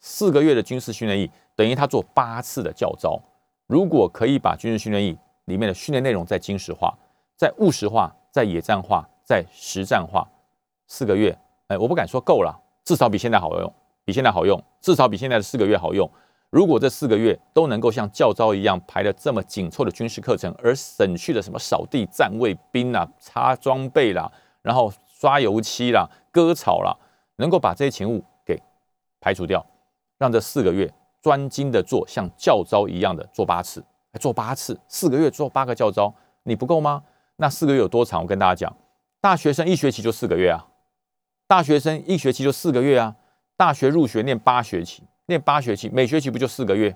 [0.00, 3.20] 四个月的军事训练营等于他做八次的教招。
[3.66, 6.96] 如果可以把军事训练营里面的训练内容再精实化、
[7.36, 10.28] 再务实化、再野战化、再实战化，
[10.86, 11.36] 四个月，
[11.68, 13.72] 哎，我不敢说够了，至少比现在好用，
[14.04, 16.10] 比现在好用，至少比现在的四个月好用。
[16.50, 26.92] 如果这四个月都能够像教招一样排的这么紧凑的军事课程，而省去了什么扫地、站卫兵啦、擦装备啦，然后刷油漆啦、割草啦，
[27.36, 28.60] 能够把这些勤务给
[29.20, 29.64] 排除掉，
[30.18, 33.84] 让这四个月专精的做像教招一样的做八次，
[34.18, 37.04] 做八次，四个月做八个教招，你不够吗？
[37.36, 38.22] 那四个月有多长？
[38.22, 38.76] 我跟大家讲，
[39.20, 40.66] 大学生一学期就四个月啊，
[41.46, 43.14] 大学生一学期就四个月啊，
[43.56, 45.04] 大学入学念八学期。
[45.30, 46.94] 念八学期，每学期不就四个月？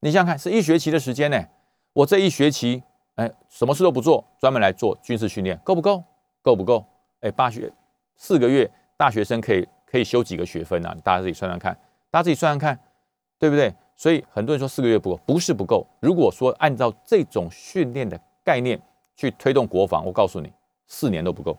[0.00, 1.44] 你想想看，是一学期的时间呢。
[1.92, 2.82] 我这一学期，
[3.16, 6.02] 哎，什么事都不做，专门来做军事训练，够不够？
[6.40, 6.82] 够不够？
[7.20, 7.70] 哎，八学
[8.16, 10.92] 四个月，大学生可以可以修几个学分呢？
[11.04, 11.76] 大家自己算算看，
[12.10, 12.80] 大家自己算算看，
[13.38, 13.74] 对不对？
[13.94, 15.86] 所以很多人说四个月不够，不是不够。
[16.00, 18.80] 如果说按照这种训练的概念
[19.14, 20.50] 去推动国防，我告诉你，
[20.86, 21.56] 四年都不够。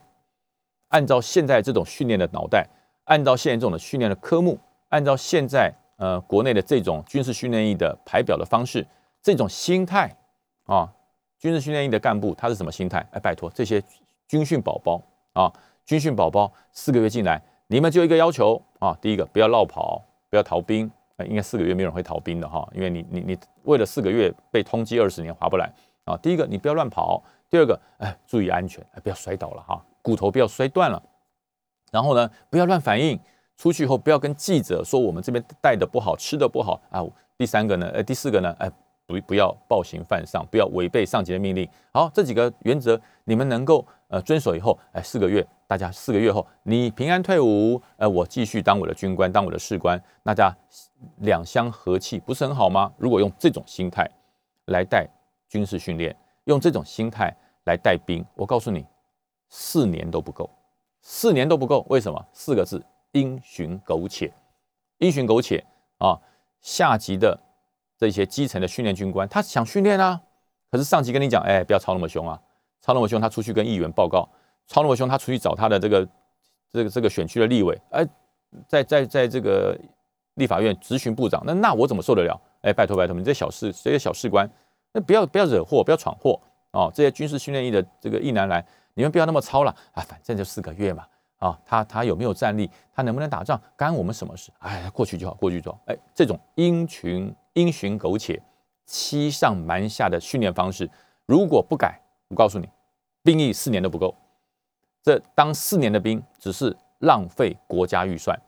[0.89, 2.67] 按照现在这种训练的脑袋，
[3.03, 4.59] 按照现在这种的训练的科目，
[4.89, 5.71] 按照现在。
[5.97, 8.85] 呃，国内的这种军事训练营的排表的方式，
[9.21, 10.13] 这种心态
[10.65, 10.91] 啊，
[11.37, 13.05] 军事训练营的干部他是什么心态？
[13.11, 13.81] 哎，拜托这些
[14.27, 15.01] 军训宝宝
[15.33, 15.53] 啊，
[15.85, 20.89] 军训宝宝四个月进来，你们就一个要求啊，第一个不要绕跑，不要逃兵，
[21.27, 25.71] 应该四个月没有人会逃兵的哈，因为你你你为了四个月被通缉二十年划不来
[26.05, 26.17] 啊。
[26.17, 31.01] 第一个你不要乱跑，第二个哎注意安全，哎不要摔倒了哈，骨头不要摔断了，
[31.91, 33.19] 然后呢不要乱反应。
[33.63, 37.01] 出去以后不要跟记者说我们这边带的不好，吃的不好啊。
[37.37, 38.69] 第三个呢，呃，第四个呢，哎，
[39.07, 41.65] 不不要暴行犯上，不要违背上级的命令。
[41.93, 50.53] 好，这几个原则你们能够呃遵守以后，哎，四个月，大家四个月后你平安退伍，呃，我继续当我的军官，当我的士官，大家
[51.19, 52.91] 两相和气，不是很好吗？
[52.97, 54.05] 如果用这种心态
[54.65, 55.07] 来带
[55.47, 58.85] 军事训练，用这种心态来带兵，我告诉你，
[59.47, 60.49] 四年都不够，
[61.01, 61.85] 四年都不够。
[61.87, 62.25] 为什么？
[62.33, 62.83] 四个字。
[63.13, 64.31] 因循苟且，
[64.99, 65.65] 因循苟且
[65.97, 66.19] 啊！
[66.61, 67.39] 下级的
[67.97, 70.21] 这些基层的训练军官，他想训练啊，
[70.71, 72.39] 可是上级跟你讲，哎，不要操那么凶啊，
[72.79, 74.27] 操那么凶，他出去跟议员报告，
[74.67, 76.07] 操那么凶，他出去找他的这个
[76.71, 78.07] 这个这个选区的立委，哎，
[78.67, 79.77] 在在在这个
[80.35, 82.39] 立法院质询部长，那那我怎么受得了？
[82.61, 84.49] 哎，拜托拜托，你这小事，这些小士官，
[84.93, 86.39] 那不要不要惹祸，不要闯祸
[86.71, 86.89] 哦！
[86.95, 91.05] 这些军事训练役的这个役男来，你们不要那么操了啊，反正就四个月嘛。
[91.43, 92.69] 啊，他他有没有战力？
[92.93, 93.61] 他能不能打仗？
[93.75, 94.49] 干我们什么事？
[94.59, 95.77] 哎，过去就好，过去就好。
[95.87, 98.41] 哎，这种因循因循苟且、
[98.85, 100.89] 欺上瞒下的训练方式，
[101.25, 102.69] 如果不改，我告诉你，
[103.23, 104.15] 兵役四年都不够。
[105.01, 108.39] 这当四年的兵，只是浪费国家预算，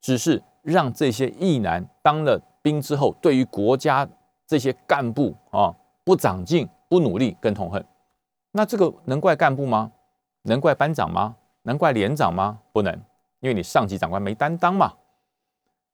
[0.00, 4.08] 只是让这些役男当了兵之后，对于国家
[4.46, 7.84] 这些干部啊，不长进、不努力、更痛恨。
[8.52, 9.90] 那这个能怪干部吗？
[10.42, 11.34] 能怪班长吗？
[11.64, 12.60] 能怪连长吗？
[12.72, 12.94] 不能，
[13.40, 14.92] 因为你上级长官没担当嘛，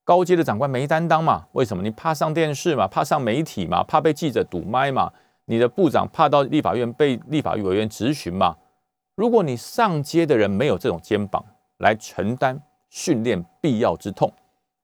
[0.05, 1.47] 高阶的长官没担当嘛。
[1.53, 1.83] 为什么？
[1.83, 5.13] 你怕上电视嘛，怕上媒体嘛，怕被记者堵麦嘛。
[5.47, 8.57] 你的部长怕到立法院被立法委员质询嘛。
[9.15, 11.45] 如果你上阶的人没有这种肩膀
[11.79, 14.33] 来承担训练必要之痛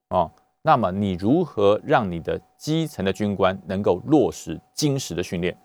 [0.09, 0.29] 啊，
[0.61, 5.57] 那么你如何让你的基层的军官能够落实精实的训练？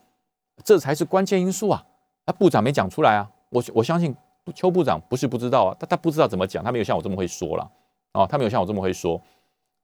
[0.64, 1.84] 这才是关键因素啊！
[2.24, 4.16] 啊部长没讲出来啊，我我相信。
[4.54, 7.70] 邱部长不是不知道啊，他他不知道怎么讲，他没有像我这么会说了
[8.14, 9.20] 哦，他没有像我这么会说。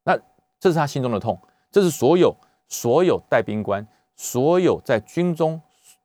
[0.04, 0.18] 那
[0.58, 1.38] 这是他心中的痛，
[1.70, 2.34] 这是所有
[2.66, 5.60] 所有带兵官、所有在军中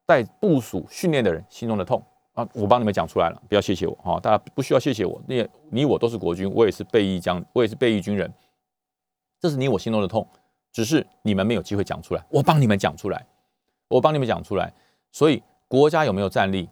[0.06, 2.48] 带部署训练的人心中的痛啊！
[2.54, 4.20] 我帮你们讲出来了，不要谢谢我啊！
[4.20, 8.32] 大家不需要谢谢我，你你我都是国军，我也是备役将，我也是备役军人，
[9.40, 10.28] 这是你我心中的痛，
[10.72, 13.26] 只是你们没有机会讲出来，我帮你们讲出来，
[13.88, 14.72] 我帮你们讲出来。
[15.12, 16.70] 所以国家有没有战力，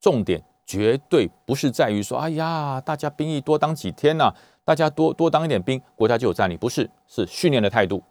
[0.00, 0.42] 重点。
[0.66, 4.32] 绝对不是在于说，哎呀，大家兵役多当几天呐，
[4.64, 6.56] 大家多多当一点兵，国家就有战力。
[6.56, 8.02] 不是，是训练的态度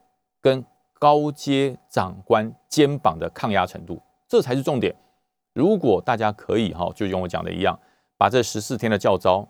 [0.41, 0.64] 跟
[0.99, 4.95] 高阶长官肩膀的抗压程度，这才是重点。
[5.54, 7.78] 如果大家可以哈，就跟我讲的一样，
[8.18, 9.47] 把这十四天的教招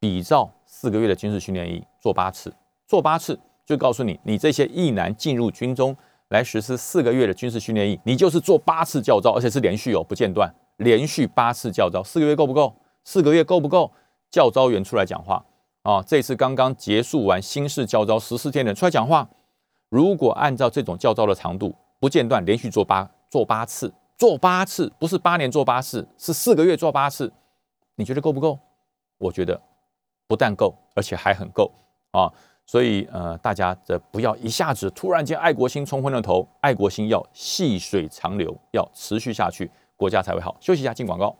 [0.00, 2.52] 比照四个月的军事训练营做八次，
[2.86, 5.96] 做八次就告诉你，你这些役男进入军中
[6.28, 10.52] 来实施四个月的军事训练营，你就是做八次教招，而且是连续哦，不间断。
[10.76, 12.74] 连续八次教招，四个月够不够？
[13.04, 13.90] 四个月够不够？
[14.30, 15.44] 教招员出来讲话
[15.82, 16.02] 啊！
[16.02, 19.28] 这次刚刚结束完新式教招十四天的出来讲话。
[19.90, 27.30] 如果按照这种教招的长度，不间断，连续做八做八次，做八次，不是八年做八次，是四个月做八次，
[27.96, 28.58] 你觉得够不够？
[29.18, 29.60] 我觉得
[30.26, 31.70] 不但够，而且还很够
[32.12, 32.32] 啊！
[32.64, 39.70] 所以呃，大家这不要一下子突然间爱国心冲昏了头，爱国心要细水长流，要持续下去，
[40.02, 40.56] 国家才会好。
[40.60, 41.32] 休息一下，进广告。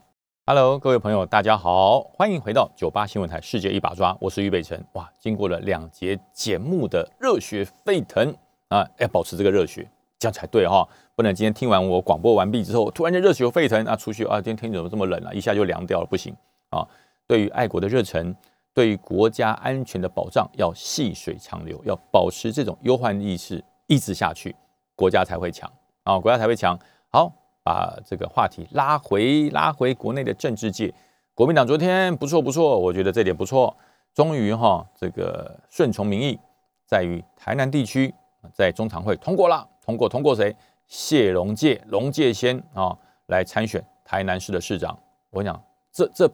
[0.46, 4.80] Hello，各位朋友，大家好，欢迎回到九八新闻台《世界一把抓》，我是俞北辰。
[4.92, 8.32] 哇，经过了两节节目的热血沸腾
[8.68, 16.32] 啊，要保持这个热血，这样才对哈，不能今天听完我广播完毕之后，突然间热血沸腾啊，出去啊，今天天怎么这么冷啊，一下就凉掉了，不行
[16.70, 16.86] 啊。
[17.26, 18.32] 对于爱国的热忱，
[18.72, 24.54] 对于国家安全的保障，要细水长流，要保持这种忧患意识，一直下去，
[24.94, 25.68] 国家才会强
[26.04, 26.78] 啊，国家才会强。
[27.10, 27.32] 好。
[27.62, 30.92] 把这个话题拉回拉回国内的政治界，
[31.34, 33.76] 国民党昨天不错不错，我觉得这点不错，
[34.14, 36.38] 终于哈这个顺从民意，
[36.86, 38.12] 在于台南地区
[38.52, 40.54] 在中常会通过了，通过通过谁？
[40.88, 42.96] 谢龙介龙介先啊
[43.26, 44.98] 来参选台南市的市长。
[45.30, 45.58] 我讲
[45.90, 46.30] 这这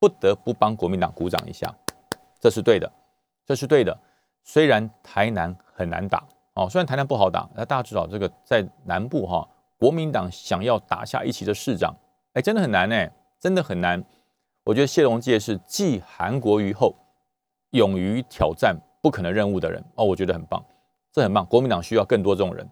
[0.00, 1.72] 不得不帮国民党鼓掌一下，
[2.40, 2.90] 这是对的，
[3.46, 3.96] 这是对的。
[4.42, 9.46] 虽然台南很难打哦，虽然台南不好打，那大家知道这个在南部哈。
[9.84, 11.94] 国民党想要打下一旗的市长，
[12.32, 14.02] 哎，真的很难哎，真的很难。
[14.64, 16.94] 我觉得谢龙介是继韩国瑜后，
[17.72, 20.64] 勇于挑战不可能任务的人哦，我觉得很棒，
[21.12, 21.44] 这很棒。
[21.44, 22.66] 国民党需要更多这种人。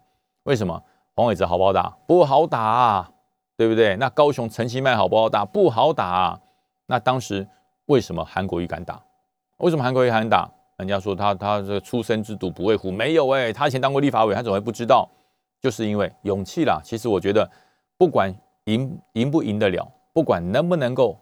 [0.45, 0.83] 为什么？
[1.13, 1.95] 黄伟哲好不好打？
[2.07, 3.11] 不好打，啊，
[3.55, 3.95] 对不对？
[3.97, 5.45] 那高雄陈其迈好不好打？
[5.45, 6.07] 不好打。
[6.07, 6.39] 啊。
[6.87, 7.47] 那当时
[7.85, 8.99] 为什么韩国瑜敢打？
[9.57, 10.49] 为什么韩国瑜敢打？
[10.77, 15.07] 人家说他他这个出生之犊不畏虎，没有哎，他以前当过立法委，他怎么会不知道？
[15.63, 16.81] 就是因为勇气啦。
[16.83, 17.49] 其实我觉得，
[17.97, 18.35] 不管
[18.65, 21.17] 赢赢不赢得了，不管能不能够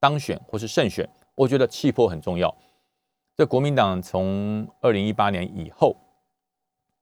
[0.00, 2.52] 当选或是胜选，我觉得气魄很重要。
[3.36, 5.96] 这国民党从二零一八年以后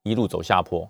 [0.02, 0.86] 一路走下坡，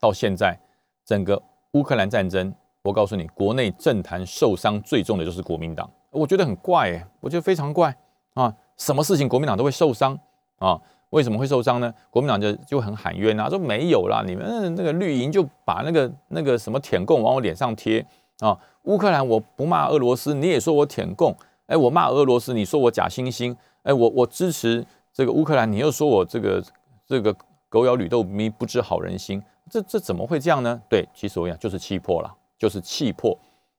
[0.00, 0.58] 到现在
[1.04, 1.40] 整个
[1.74, 5.88] 乌克兰战争，我告诉你，国内政坛受伤最重的就是国民党。
[6.10, 7.96] 我觉得很怪哎，我觉得非常怪
[8.34, 8.52] 啊！
[8.76, 10.18] 什么事情国民党都会受伤
[10.56, 10.80] 啊？
[11.10, 11.92] 为什么会受伤呢？
[12.10, 18.04] 国民党就就很喊冤啊，说没有啦，你们那个绿营就把那个那个什么舔共往我脸上贴
[18.40, 18.58] 啊。
[18.84, 21.34] 乌克兰我不骂俄罗斯，你也说我舔共，
[21.66, 26.62] 哎，我骂俄罗斯，你说我假惺惺，哎，我我支持这个乌克兰，你又说我这个
[27.06, 27.34] 这个
[27.68, 30.80] 狗咬吕洞宾，不知好人心，这这怎么会这样呢？
[30.88, 33.38] 对，其实我讲就是气魄了，就是气魄，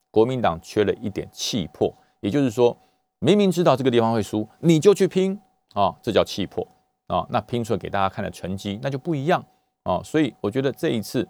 [0.10, 2.76] 国民党缺了一点气魄，也就是说，
[3.20, 5.40] 明明知道这个地方会输，你就去拼
[5.74, 6.68] 啊，这叫气魄。
[7.10, 9.44] 啊，那拼出来给大家看的成绩那就不一样
[9.84, 11.28] 啊，所以我觉得这一次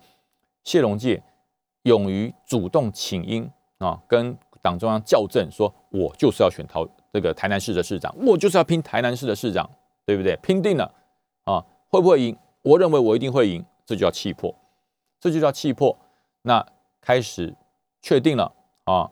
[0.64, 1.24] 谢龙介
[1.84, 9.68] 勇于主动请缨啊，跟党中央校正说，我就是要选桃这个台南市的市长，我就是要拼台南市的市长，
[10.06, 10.36] 对不对？
[10.44, 10.94] 拼定了
[11.46, 12.38] 啊，会不会赢？
[12.62, 14.54] 我认为我一定会赢，这就叫气魄，
[15.18, 15.98] 这就叫气魄。
[16.42, 16.66] 那
[17.00, 17.56] 开始
[18.02, 18.54] 确定了
[18.84, 19.10] 啊，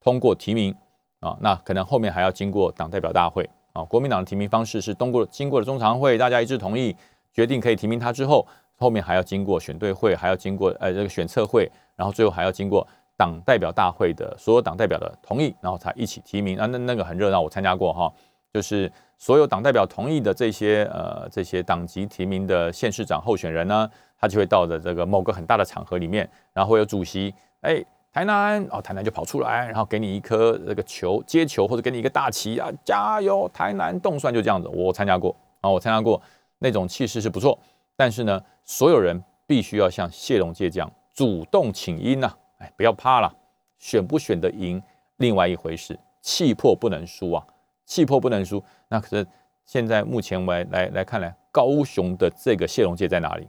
[0.00, 0.74] 通过提名
[1.20, 3.48] 啊，那可能后面还要经过党代表大会。
[3.72, 6.96] 啊，国民党的提名方式是通过经过了中常会，大家一致同意
[7.32, 8.46] 决定可以提名他之后，
[8.76, 16.58] 后面还要经过选对会，还要经过呃这个选测会，然后最后还要经过党代表大会的所有党代表的同意，然后才一起提名。
[16.58, 18.12] 啊，那那个很热闹，我参加过哈，
[18.52, 23.88] 就是所有党代表同意的这些呃这些党籍提名的县市长候选人呢，
[24.18, 27.84] 他就会到的这个某个很大的场合里面，然后会有主席哎。
[28.10, 33.48] 台南哦，台南就跑出来，然后给你一颗那个球接球，或者给你一个大旗啊，加油！
[33.52, 36.20] 台南动算就这样子，我参加过啊，我参加过
[36.58, 37.56] 那种气势是不错，
[37.94, 43.32] 但是呢，所有人必须要像谢龙介这样主动请缨呐，哎，不要怕了，
[43.78, 44.82] 选不选得赢
[45.18, 47.46] 另外一回事，气魄不能输啊，
[47.84, 48.62] 气魄不能输。
[48.88, 49.24] 那可是
[49.66, 53.46] 现在目前来来来看来，高雄的这个谢龙介在哪里？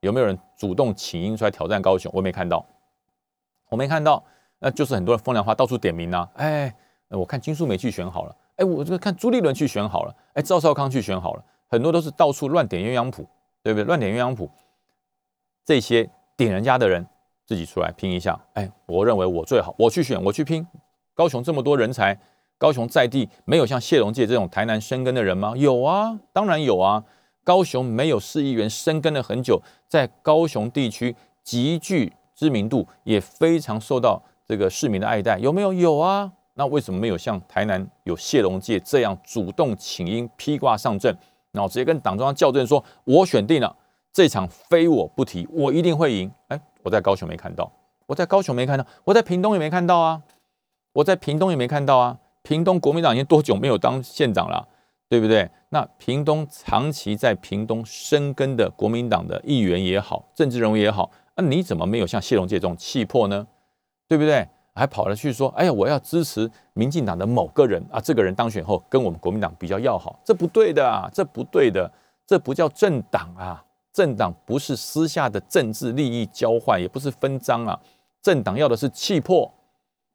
[0.00, 2.10] 有没有人主动请缨出来挑战高雄？
[2.12, 2.66] 我没看到。
[3.70, 4.22] 我没看到，
[4.58, 6.28] 那就是很多人风凉话到处点名呐。
[6.34, 6.72] 哎，
[7.08, 13.24] 我看金素梅去选好了，哎，我这个看朱立伦去选好了，哎，赵少康去选好了，很多都是到处乱点鸳鸯谱，
[13.62, 13.84] 对不对？
[13.84, 14.50] 乱点鸳鸯谱，
[15.64, 17.06] 这些点人家的人
[17.46, 18.38] 自己出来拼一下。
[18.54, 20.66] 哎，我认为我最好，我去选，我去拼。
[21.14, 22.18] 高雄这么多人才，
[22.58, 25.54] 高雄在地没有像谢龙介这种台南生根的人吗？
[25.56, 27.04] 有啊，当然有啊。
[27.44, 31.14] 高雄没有市议员生根了很久，在高雄地区
[31.44, 32.12] 极具。
[32.40, 35.74] 知名度也非常受到这个市民的爱戴，有没有？
[35.74, 36.32] 有啊。
[36.54, 41.14] 那为什么没有像台南有谢龙介这样主动请缨、披挂上阵，
[41.52, 43.76] 然后直接跟党中央校正说：“我选定了
[44.10, 47.70] 这场，非我不提，我一定会赢。”哎，我在高雄没看到，
[48.06, 50.22] 我在高雄没看到，我在屏东也没看到啊，
[50.94, 52.16] 我在屏东也没看到啊。
[52.42, 54.66] 屏东国民党已经多久没有当县长了，
[55.10, 55.50] 对不对？
[55.68, 61.10] 那屏东长期在屏东生根的国民党的议员也好，政治人物也好。
[61.40, 63.46] 那你怎么没有像谢龙介这种气魄呢？
[64.06, 64.46] 对不对？
[64.74, 71.90] 还跑了去说，哎呀，我要支持民进党的某个人啊，这个人当选后跟我们国民党比较要好，这不对的啊，这不对的，
[72.26, 73.64] 这不叫政党啊！
[73.92, 77.78] 政党不是私下的政治利益交换，也不是分赃啊！
[78.22, 79.52] 政党要的是气魄，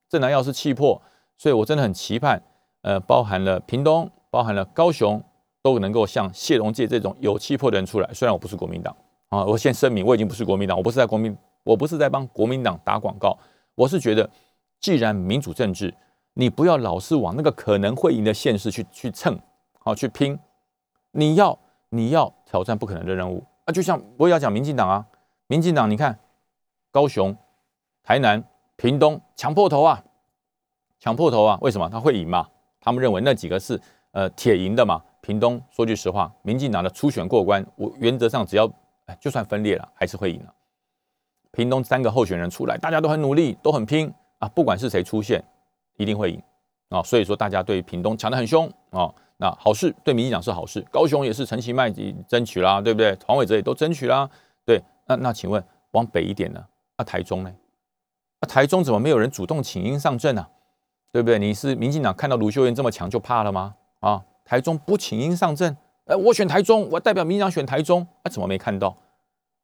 [0.09, 0.99] 政党要的是气魄，
[1.37, 2.41] 所以我真的很期盼，
[2.81, 5.21] 呃，包含了屏东，包含了高雄，
[5.61, 8.09] 都能够像谢龙介这种有气魄的人出来。
[8.13, 8.95] 虽然我不是国民党
[9.35, 13.37] 啊，我先声明，我已经不是国民党，我不是在国民，我不是在帮国民党打广告，
[13.75, 14.29] 我是觉得，
[14.79, 15.93] 既然民主政治，
[16.33, 19.39] 你不要老是往那个可能会赢的县市去去蹭，
[19.79, 20.39] 好去拼，
[21.11, 21.57] 你要。
[21.89, 23.71] 你要挑战不可能的任务啊！
[23.71, 25.05] 就像我也要讲民进党啊，
[25.47, 26.19] 民进党，你看
[26.91, 27.33] 高雄、
[28.03, 28.43] 台南、
[28.75, 30.03] 屏东抢破头啊，
[30.99, 31.57] 抢破头啊！
[31.61, 32.49] 为什么他会赢嘛？
[32.81, 33.79] 他们认为那几个是
[34.11, 35.01] 呃铁赢的嘛。
[35.21, 38.69] 屏东说句实话，民进党的初选过关，我原则上只要
[39.05, 40.53] 哎就算分裂了，还是会赢的。
[41.51, 45.43] 屏东三个候选人出来，大家都很努力，都很拼啊，不管是谁出现，
[45.97, 46.41] 一定会赢
[46.89, 47.01] 啊！
[47.01, 49.13] 所以说大家对屏东抢得很凶啊。
[49.37, 51.91] 那好事对民进党是好事，高雄也是陈其迈
[52.27, 53.17] 争取啦，对不对？
[53.25, 54.29] 黄伟哲也都争取啦，
[54.65, 54.81] 对。
[55.07, 56.65] 那那请问往北一点呢？
[56.95, 57.53] 啊，台中呢？
[58.39, 60.49] 啊，台中怎么没有人主动请缨上阵啊？
[61.11, 61.39] 对不对？
[61.39, 63.75] 你是民进党看到卢秀燕这么强就怕了吗？
[64.01, 68.95] 啊，台中不请缨上阵，哎，我选台中，我代表民进党选台中，啊，怎么没看到？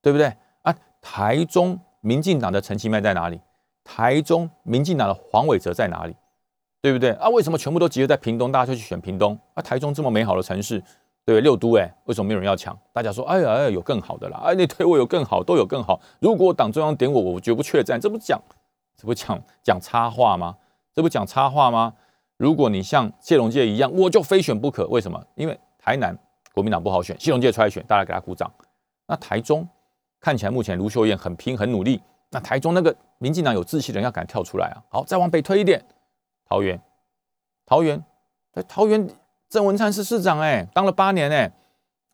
[0.01, 0.33] 对不对？
[0.63, 3.39] 啊，台中民进党的陈其迈在哪里？
[3.83, 6.15] 台中民进党的黄伟哲在哪里？
[6.81, 7.29] 对不对啊？
[7.29, 8.51] 为什么全部都集中在屏东？
[8.51, 9.61] 大家就去选屏东啊？
[9.61, 10.79] 台中这么美好的城市，
[11.23, 11.41] 对不对？
[11.41, 12.75] 六都哎，为什么没有人要抢？
[12.91, 14.41] 大家说，哎呀哎，有更好的啦！
[14.43, 16.01] 哎，你推我有更好，都有更好。
[16.19, 18.01] 如果党中央点我，我绝不怯战。
[18.01, 18.41] 这不讲，
[18.97, 20.57] 这不讲讲插话吗？
[20.95, 21.93] 这不讲插话吗？
[22.37, 24.87] 如果你像谢龙介一样，我就非选不可。
[24.87, 25.23] 为什么？
[25.35, 26.17] 因为台南
[26.53, 28.51] 国民党不好选，谢龙介出来选，大家给他鼓掌。
[29.07, 29.67] 那台中
[30.19, 34.83] 看起来目前卢秀燕很拼很努力，那台中那个民进党有志气的人要敢跳出来啊！
[34.89, 35.83] 好，再往北推一点。
[36.47, 36.81] 桃园，
[37.65, 38.03] 桃园，
[38.53, 39.09] 在桃园，
[39.49, 41.51] 郑文灿是市长哎，当了八年哎，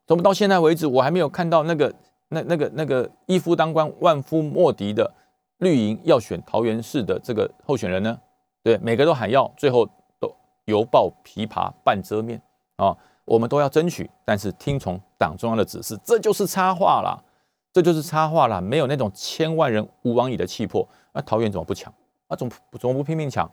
[0.05, 1.93] 怎么到现在为止，我还没有看到那个
[2.29, 5.11] 那那个那个一夫当关万夫莫敌的
[5.57, 8.19] 绿营要选桃园市的这个候选人呢？
[8.63, 9.85] 对，每个都喊要，最后
[10.19, 10.31] 都
[10.65, 12.41] 犹抱琵琶半遮面
[12.75, 12.95] 啊！
[13.27, 17.21] 我们都要争取，但是听从党中央的指示，这就是插话啦，
[17.73, 20.87] 这就是插话啦，没有那种千万人吾往矣的气魄。
[21.11, 21.93] 那桃园怎么不抢？
[22.27, 23.51] 啊，怎么怎么不拼命抢？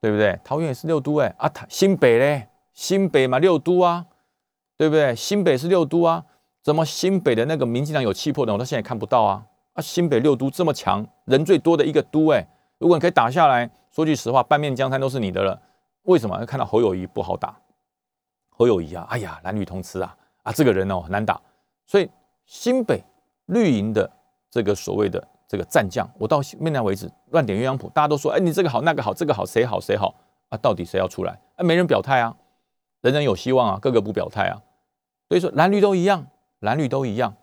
[0.00, 0.38] 对不对？
[0.42, 4.06] 桃园也是六都哎啊，新北嘞，新北嘛六都啊，
[4.76, 5.14] 对不对？
[5.14, 6.24] 新北是六都啊，
[6.62, 9.80] 怎么新北的那个民进党有气魄的，我到现在看不到啊啊！
[9.80, 12.44] 新北六都这么强，人最多的一个都哎，
[12.78, 15.60] 如果你可以打下来，说句实话，半面江山都是你的了。
[16.04, 16.44] 为什么？
[16.46, 17.54] 看到侯友谊不好打，
[18.60, 21.40] 侯友谊啊，哎呀，男女通吃啊啊，这个人哦难打，
[21.86, 22.06] 所以
[22.44, 23.02] 新北
[23.46, 24.08] 绿营的
[24.50, 25.26] 这个所谓的。
[25.48, 30.14] 这个战将，我到现在为止乱点鸳鸯谱，大家都说，哎，你这个好，那个好，这个好，谁好谁好
[30.48, 30.56] 啊？
[30.58, 31.40] 到底谁要出来？
[31.56, 32.36] 啊，没人表态啊，
[33.00, 34.62] 人人有希望啊，个个不表态啊。
[35.28, 36.24] 所以说蓝绿都一样，
[36.60, 37.34] 蓝绿都一样，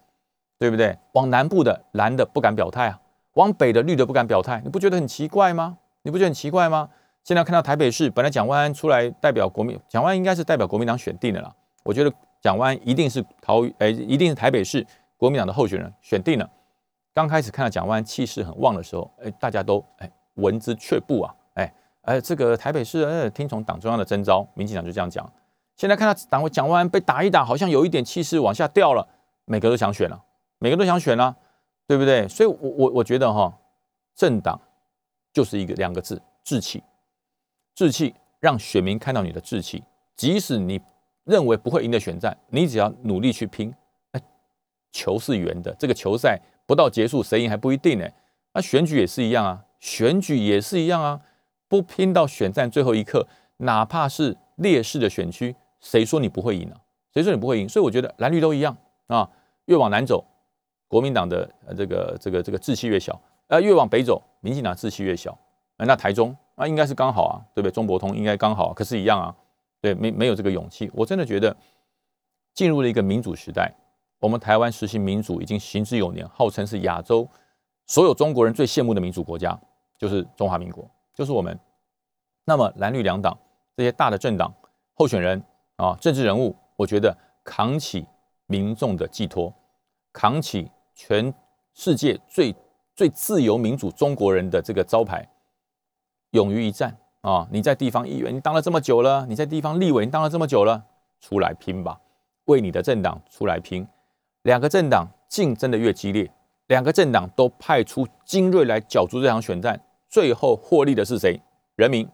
[0.57, 0.97] 对不对？
[1.15, 3.01] 往南部的蓝的不敢表态啊，
[3.33, 5.77] 往北的绿的不敢表态，你不觉得很奇怪吗？
[6.03, 6.89] 你不觉得很奇怪吗？
[7.27, 11.53] 现在看到台北市，本来蒋万安出来代表国民，蒋万安应该是代表国民党选定的啦。
[11.83, 12.09] 我觉得
[12.39, 16.49] 蒋万安一定是桃，哎，一定是台北市国民党的候选人选定了。
[17.13, 21.73] 刚开始看到蒋万安气势很旺的时候，哎，大家都哎闻之却步啊，哎
[22.03, 25.29] 哎，这个台北市呃听从党中央的征召，民进党就这样讲。
[25.75, 29.05] 现在看到党蒋万安被打一打，好像有一点气势往下掉了，
[29.43, 30.17] 每个都想选了，
[30.59, 31.35] 每个都想选了，
[31.87, 32.25] 对不对？
[32.29, 33.53] 所以，我我我觉得哈，
[34.15, 34.57] 政党
[35.33, 36.81] 就是一个两个字：志气。
[37.77, 39.83] 志气让选民看到你的志气，
[40.15, 40.81] 即使你
[41.25, 43.71] 认为不会赢的选战，你只要努力去拼，
[44.13, 44.21] 哎，
[44.91, 46.41] 球是圆的，这个球赛。
[46.65, 48.09] 不到结束谁赢还不一定呢，
[48.53, 51.21] 那选举也是一样啊，选举也是一样啊，
[51.67, 56.75] 不拼到选战最后一刻，哪怕是劣势的选区，谁说你不会赢呢？
[57.13, 57.69] 谁说你不会赢？
[57.69, 58.75] 所以我觉得蓝绿都一样
[59.05, 59.29] 啊，
[59.65, 60.25] 越往南走，
[60.87, 61.47] 国民党的
[61.77, 65.31] 这个这个这个志气越小，呃，越往北走，民进党志气越小。
[65.77, 67.71] 啊那台中那应该是刚好啊，对不对？
[67.71, 69.35] 中博通应该刚好，可是，一样啊，
[69.79, 70.91] 对，没没有这个勇气。
[70.93, 71.55] 我真的觉得
[72.53, 73.73] 进入了一个民主时代。
[74.19, 77.29] 我们台湾实行民主已经行之有年，号称是亚洲
[77.85, 79.57] 所有中国人最羡慕的民主国家，
[79.99, 81.57] 就是中华民国，就是我们。
[82.43, 83.37] 那么蓝绿两党
[83.75, 84.51] 这些大的政党
[84.95, 85.43] 候选人
[85.75, 88.07] 啊，政治人物，我觉得扛起
[88.47, 89.53] 民众的寄托，
[90.11, 91.31] 扛起全
[91.75, 92.55] 世界最
[92.95, 95.23] 最自由民主中国人的这个招牌，
[96.31, 97.47] 勇于一战啊！
[97.51, 100.83] 你在地方议员，你当了这么久了；你在地方立委，你当了这么久了，
[101.19, 101.99] 出来拼吧，
[102.45, 103.87] 为你的政党出来拼。
[104.43, 106.31] 两个政党竞争的越激烈，
[106.67, 111.41] 两个政党都派出精锐来角逐这场选战，最后获利的是谁？
[111.75, 112.07] 人民，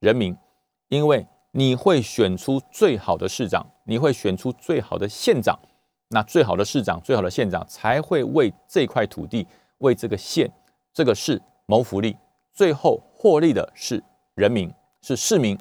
[0.00, 0.36] 人民，
[0.88, 5.58] 因为你会选出最好的市长，你会选出最好的县长，
[6.08, 9.46] 那最好的市长、最好的县长才会为这块土地、
[9.78, 10.50] 为这个县、
[10.92, 12.16] 这个市谋福利，
[12.52, 14.04] 最后获利的是
[14.34, 14.70] 人民，
[15.00, 15.58] 是市民，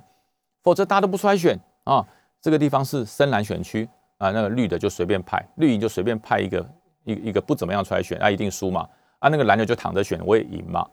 [0.64, 2.06] 否则大家都不出来选啊。
[2.42, 3.88] 这个地方是深蓝选区
[4.18, 6.70] 啊，那个绿的就随便派，绿营就随便派一个
[7.06, 8.86] 一一个不怎么样出来选，啊，一定输嘛。
[9.20, 10.86] 啊，那个蓝的就躺着选，我也赢嘛。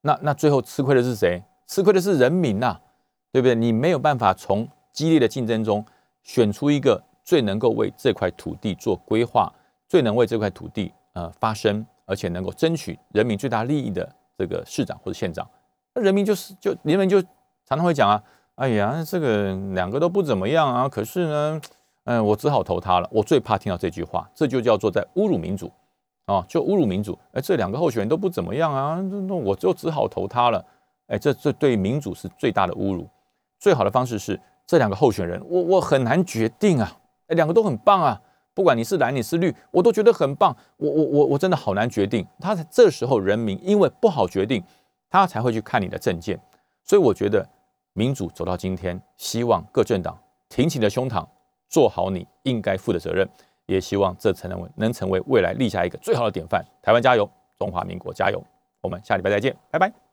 [0.00, 1.42] 那那最后吃亏的是谁？
[1.66, 2.80] 吃亏的是人民呐，
[3.30, 3.54] 对不对？
[3.54, 5.84] 你没有办法从激烈的竞争中
[6.22, 9.52] 选出一个最能够为这块土地做规划、
[9.86, 15.46] 最能为这块土地呃发声，而且能够争取人民最大利益的这个市长或者县长。
[15.94, 17.20] 那人民就是就人民就
[17.64, 18.22] 常常会讲啊，
[18.56, 20.88] 哎呀，这个两个都不怎么样啊。
[20.88, 21.60] 可是呢，
[22.04, 23.08] 嗯，我只好投他了。
[23.12, 25.70] 我最怕听到这句话，这就叫做在侮辱民主。
[26.26, 30.64] 啊，就侮辱民主，哎，这两个候选人都不怎么样啊，那我就只好投他了，
[31.06, 33.06] 哎，这这对民主是最大的侮辱。
[33.58, 36.90] 最好的方式是这两个候选人，我我很难决定啊，
[37.26, 38.18] 哎，两个都很棒啊，
[38.54, 42.26] 不管你是蓝你是绿，我都觉得很棒，我我我我真的好难决定。
[42.40, 44.64] 他这时候人民因为不好决定，
[45.14, 46.36] 他才会去看你的证件。
[46.82, 47.48] 所以我觉得
[47.92, 51.24] 民主走到今天，希望各政党挺起的胸膛，
[51.68, 53.28] 做好你应该负的责任。
[53.66, 56.62] 也希望这才能能成为未来立下一个最好的典范。
[56.82, 58.42] 台湾加油，中华民国加油！
[58.82, 60.03] 我们下礼拜再见，拜拜。